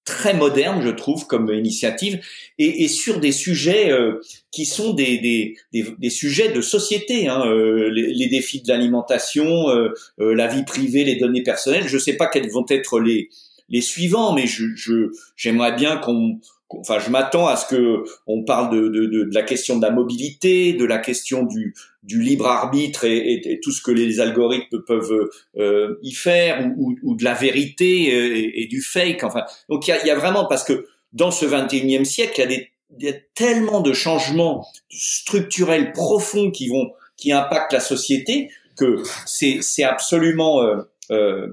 [0.06, 2.22] très moderne, je trouve, comme initiative,
[2.60, 5.56] et, et sur des sujets euh, qui sont des, des,
[5.98, 9.90] des, sujets de société, hein, euh, les, les, défis de l'alimentation, euh,
[10.20, 11.88] la vie privée, les données personnelles.
[11.88, 13.30] Je ne sais pas quels vont être les,
[13.70, 16.40] les suivants, mais je, j'aimerais bien qu'on
[16.70, 19.92] enfin, je m'attends à ce que on parle de, de, de, la question de la
[19.92, 24.82] mobilité, de la question du, du libre arbitre et, et, tout ce que les algorithmes
[24.86, 29.24] peuvent euh, y faire, ou, ou, de la vérité et, et, du fake.
[29.24, 32.42] Enfin, donc il y a, y a, vraiment parce que dans ce 21e siècle, il
[32.42, 37.74] y a des il y a tellement de changements structurels profonds qui vont qui impactent
[37.74, 40.78] la société que c'est c'est absolument euh,
[41.12, 41.48] euh,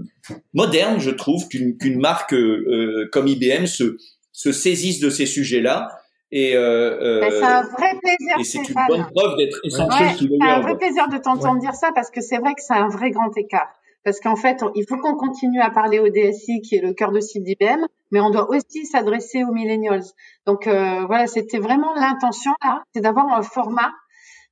[0.55, 3.97] moderne, je trouve, qu'une marque euh, comme IBM se
[4.43, 5.89] se saisissent de ces sujets-là.
[6.33, 8.37] Et, euh, ben, c'est un vrai plaisir.
[8.41, 10.09] Et c'est une bonne preuve d'être essentiel.
[10.09, 12.75] Ouais, c'est un vrai plaisir de t'entendre dire ça parce que c'est vrai que c'est
[12.75, 13.69] un vrai grand écart.
[14.05, 17.13] Parce qu'en fait, il faut qu'on continue à parler au DSI qui est le cœur
[17.13, 20.03] de cible d'IBM, mais on doit aussi s'adresser aux millennials.
[20.45, 23.93] Donc euh, voilà, c'était vraiment l'intention là, c'est d'avoir un format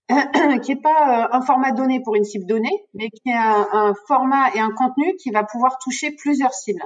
[0.62, 3.95] qui est pas un format donné pour une cible donnée, mais qui est un, un,
[4.07, 6.82] format et un contenu qui va pouvoir toucher plusieurs cibles.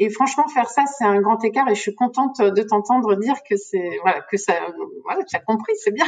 [0.00, 1.68] Et franchement, faire ça, c'est un grand écart.
[1.68, 4.54] Et je suis contente de t'entendre dire que c'est voilà que ça
[5.04, 6.06] voilà tu as compris, c'est bien.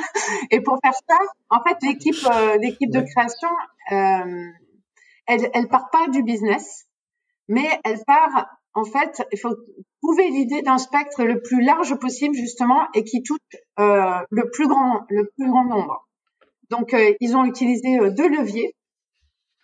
[0.50, 1.18] Et pour faire ça,
[1.48, 3.48] en fait, l'équipe euh, l'équipe de création,
[3.92, 4.48] euh,
[5.26, 6.86] elle elle part pas du business,
[7.48, 9.56] mais elle part en fait, il faut
[10.00, 13.38] trouver l'idée d'un spectre le plus large possible justement et qui touche
[13.80, 16.06] euh, le plus grand le plus grand nombre.
[16.70, 18.76] Donc, ils ont utilisé deux leviers.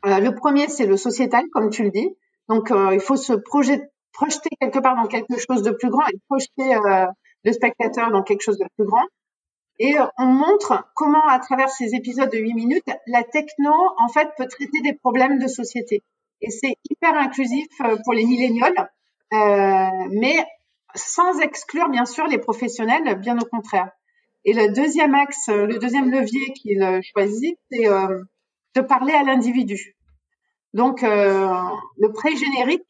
[0.03, 2.17] le premier, c'est le sociétal, comme tu le dis.
[2.49, 3.85] Donc, il faut se projeter
[4.17, 7.07] projeter quelque part dans quelque chose de plus grand et projeter euh,
[7.45, 9.05] le spectateur dans quelque chose de plus grand.
[9.79, 14.09] Et euh, on montre comment, à travers ces épisodes de 8 minutes, la techno, en
[14.09, 16.03] fait, peut traiter des problèmes de société.
[16.41, 18.91] Et c'est hyper inclusif euh, pour les millénials,
[20.11, 20.37] mais
[20.95, 23.91] sans exclure, bien sûr, les professionnels, bien au contraire.
[24.45, 29.97] Et le deuxième axe, le deuxième levier qu'il choisit, c'est de parler à l'individu.
[30.73, 32.87] Donc, le pré-générique,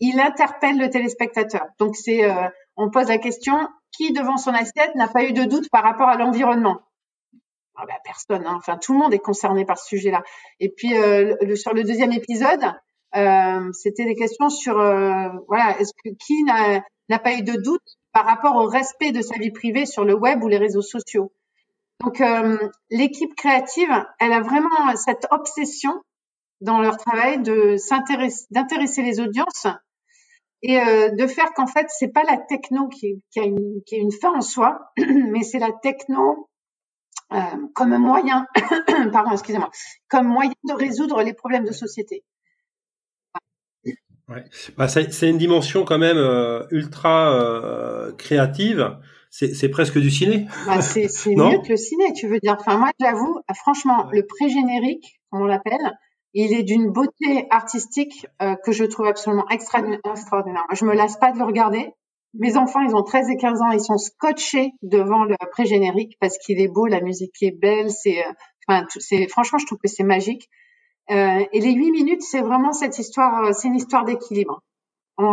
[0.00, 1.66] il interpelle le téléspectateur.
[1.78, 5.44] Donc c'est, euh, on pose la question qui devant son assiette n'a pas eu de
[5.44, 6.80] doute par rapport à l'environnement?
[7.76, 8.46] Ah ben, Personne.
[8.46, 8.56] Hein.
[8.56, 10.22] Enfin, tout le monde est concerné par ce sujet-là.
[10.60, 12.72] Et puis euh, le, sur le deuxième épisode,
[13.16, 18.26] euh, c'était des questions sur voilà, est-ce que qui n'a pas eu de doute par
[18.26, 21.32] rapport au respect de sa vie privée sur le web ou les réseaux sociaux?
[22.00, 22.22] Donc
[22.90, 26.02] l'équipe créative, elle a vraiment cette obsession
[26.60, 29.66] dans leur travail de s'intéresser, d'intéresser les audiences
[30.62, 33.96] et euh, de faire qu'en fait c'est pas la techno qui, qui, a une, qui
[33.96, 36.48] a une fin en soi, mais c'est la techno
[37.32, 37.38] euh,
[37.74, 38.46] comme moyen,
[39.12, 39.70] pardon, excusez-moi,
[40.08, 42.24] comme moyen de résoudre les problèmes de société.
[44.28, 44.44] Ouais.
[44.76, 48.98] Bah, c'est une dimension quand même euh, ultra créative.
[49.30, 50.46] C'est presque du ciné.
[50.66, 52.56] Bah, c'est mieux que le ciné, tu veux dire.
[52.58, 55.92] Enfin, moi, j'avoue, franchement, le pré-générique, comme on l'appelle,
[56.40, 60.62] il est d'une beauté artistique euh, que je trouve absolument extraordinaire.
[60.72, 61.90] Je me lasse pas de le regarder.
[62.34, 66.38] Mes enfants, ils ont 13 et 15 ans, ils sont scotchés devant le pré-générique parce
[66.38, 68.30] qu'il est beau, la musique est belle, c'est, euh,
[68.68, 68.86] enfin,
[69.28, 70.48] franchement, je trouve que c'est magique.
[71.10, 74.62] Euh, et les huit minutes, c'est vraiment cette histoire, c'est une histoire d'équilibre.
[75.16, 75.24] On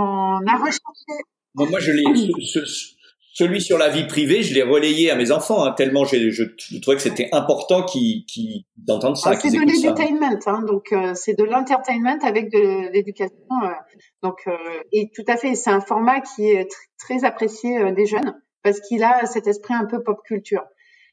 [0.48, 1.24] a recherché.
[1.54, 2.04] moi, je l'ai,
[3.36, 6.44] celui sur la vie privée, je l'ai relayé à mes enfants, hein, tellement je, je,
[6.80, 9.32] trouvais que c'était important qu'ils qu entendent ça.
[9.34, 13.36] Ah, c'est de l'entertainment, hein, donc euh, c'est de l'entertainment avec de l'éducation.
[13.62, 13.68] Euh,
[14.24, 14.56] donc euh,
[14.94, 19.04] et tout à fait, c'est un format qui est très apprécié des jeunes parce qu'il
[19.04, 20.64] a cet esprit un peu pop culture.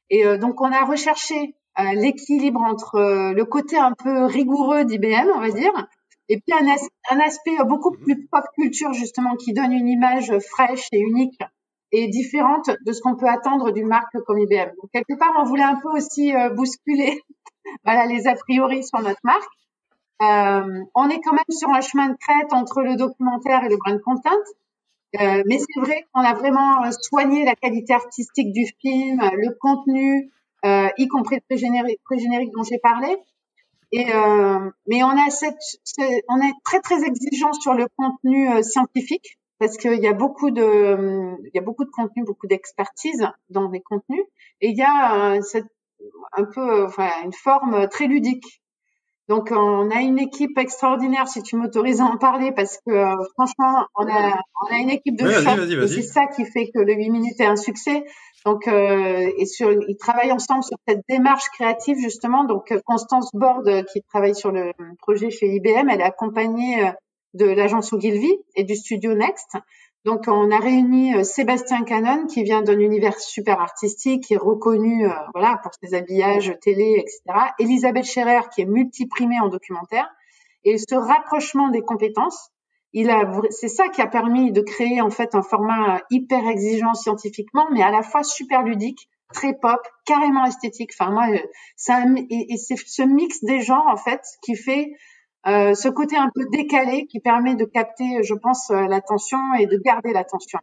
[0.08, 1.56] Et donc on a recherché
[1.94, 5.72] l'équilibre entre le côté un peu rigoureux d'IBM, on va dire,
[6.28, 10.86] et puis un, un aspect beaucoup plus pop culture justement qui donne une image fraîche
[10.92, 11.40] et unique
[11.92, 14.70] et différente de ce qu'on peut attendre d'une marque comme IBM.
[14.80, 17.22] Donc quelque part, on voulait un peu aussi euh, bousculer
[17.84, 19.42] voilà les a priori sur notre marque.
[20.22, 23.76] Euh, on est quand même sur un chemin de crête entre le documentaire et le
[23.76, 24.30] brand content.
[25.20, 30.30] Euh, mais c'est vrai qu'on a vraiment soigné la qualité artistique du film, le contenu,
[30.64, 33.16] euh, y compris le pré-générique, dont j'ai parlé.
[33.90, 35.58] Et euh, mais on a cette,
[36.28, 41.36] on est très très exigeant sur le contenu scientifique parce qu'il y a beaucoup de,
[41.44, 44.24] il y a beaucoup de contenu, beaucoup d'expertise dans les contenus,
[44.60, 45.68] et il y a cette,
[46.32, 48.60] un peu, enfin, une forme très ludique.
[49.28, 53.04] Donc, on a une équipe extraordinaire, si tu m'autorises à en parler, parce que
[53.34, 56.94] franchement, on a, on a une équipe de choc, c'est ça qui fait que le
[56.94, 58.02] 8 minutes est un succès.
[58.44, 62.42] Donc, euh, et sur, ils travaillent ensemble sur cette démarche créative justement.
[62.42, 66.90] Donc, Constance Borde, qui travaille sur le projet chez IBM, elle est accompagnée
[67.34, 69.56] de l'agence Ogilvy et du studio Next.
[70.04, 74.38] Donc, on a réuni euh, Sébastien Canon, qui vient d'un univers super artistique, qui est
[74.38, 77.22] reconnu, euh, voilà, pour ses habillages télé, etc.
[77.60, 80.10] Elisabeth Scherer, qui est multiprimée en documentaire.
[80.64, 82.50] Et ce rapprochement des compétences,
[82.92, 86.94] il a, c'est ça qui a permis de créer en fait un format hyper exigeant
[86.94, 90.90] scientifiquement, mais à la fois super ludique, très pop, carrément esthétique.
[90.98, 91.38] Enfin, moi, euh,
[91.76, 94.92] c'est ce mix des genres en fait qui fait
[95.46, 99.66] euh, ce côté un peu décalé qui permet de capter, je pense, euh, l'attention et
[99.66, 100.60] de garder l'attention.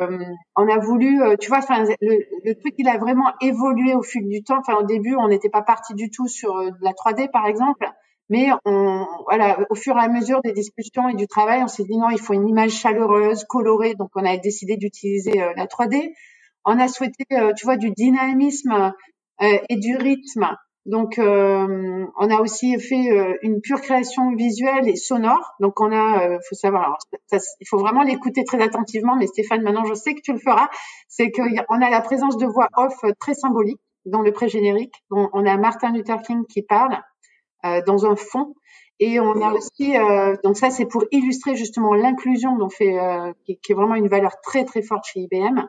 [0.00, 0.18] Euh,
[0.56, 4.28] on a voulu, tu vois, enfin, le, le, truc il a vraiment évolué au fil
[4.28, 4.58] du temps.
[4.58, 7.88] Enfin, au début, on n'était pas parti du tout sur la 3D, par exemple,
[8.28, 11.84] mais on, voilà, au fur et à mesure des discussions et du travail, on s'est
[11.84, 16.14] dit non, il faut une image chaleureuse, colorée, donc on a décidé d'utiliser la 3D.
[16.64, 17.24] On a souhaité,
[17.56, 18.92] tu vois, du dynamisme
[19.40, 20.48] et du rythme
[20.86, 25.52] donc, euh, on a aussi fait euh, une pure création visuelle et sonore.
[25.60, 26.96] Donc, on a, euh, faut savoir,
[27.32, 29.14] il faut vraiment l'écouter très attentivement.
[29.16, 30.68] Mais Stéphane, maintenant, je sais que tu le feras.
[31.08, 34.94] C'est qu'on a la présence de voix off très symbolique dans le pré-générique.
[35.10, 36.98] On, on, a Martin Luther King qui parle
[37.86, 38.54] dans un fond.
[39.00, 39.94] Et on a aussi,
[40.42, 44.64] donc ça, c'est pour illustrer justement l'inclusion, dont qui, qui, est vraiment une valeur très
[44.64, 45.66] très forte chez IBM.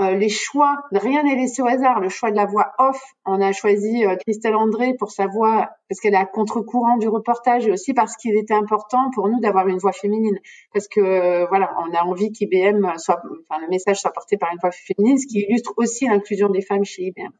[0.00, 2.00] Euh, les choix, rien n'est laissé au hasard.
[2.00, 5.70] Le choix de la voix off, on a choisi euh, Christelle André pour sa voix,
[5.88, 9.40] parce qu'elle est à contre-courant du reportage, et aussi parce qu'il était important pour nous
[9.40, 10.38] d'avoir une voix féminine.
[10.72, 14.50] Parce que euh, voilà, on a envie qu'IBM soit, enfin le message soit porté par
[14.52, 17.32] une voix féminine, ce qui illustre aussi l'inclusion des femmes chez IBM.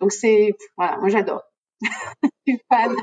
[0.00, 1.42] Donc c'est, voilà, moi j'adore.
[2.46, 2.96] Je suis fan.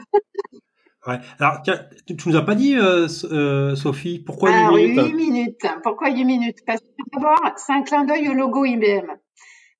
[1.05, 1.19] Ouais.
[1.39, 5.67] Alors, tiens, tu, nous as pas dit, euh, euh, Sophie, pourquoi 8 minutes 8 minutes.
[5.83, 6.59] Pourquoi 8 minutes?
[6.65, 9.07] Parce que d'abord, c'est un clin d'œil au logo IBM.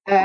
[0.09, 0.15] Euh,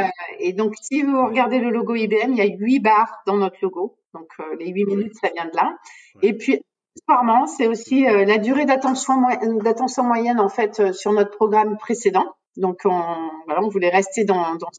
[0.40, 3.56] et donc, si vous regardez le logo IBM, il y a 8 barres dans notre
[3.62, 3.96] logo.
[4.12, 5.76] Donc, euh, les 8 minutes, ça vient de là.
[6.22, 6.60] Et puis,
[6.96, 9.22] accessoirement, c'est aussi euh, la durée d'attention
[9.62, 12.34] d'attention moyenne, en fait, sur notre programme précédent.
[12.56, 14.70] Donc, on, voilà, on voulait rester dans, dans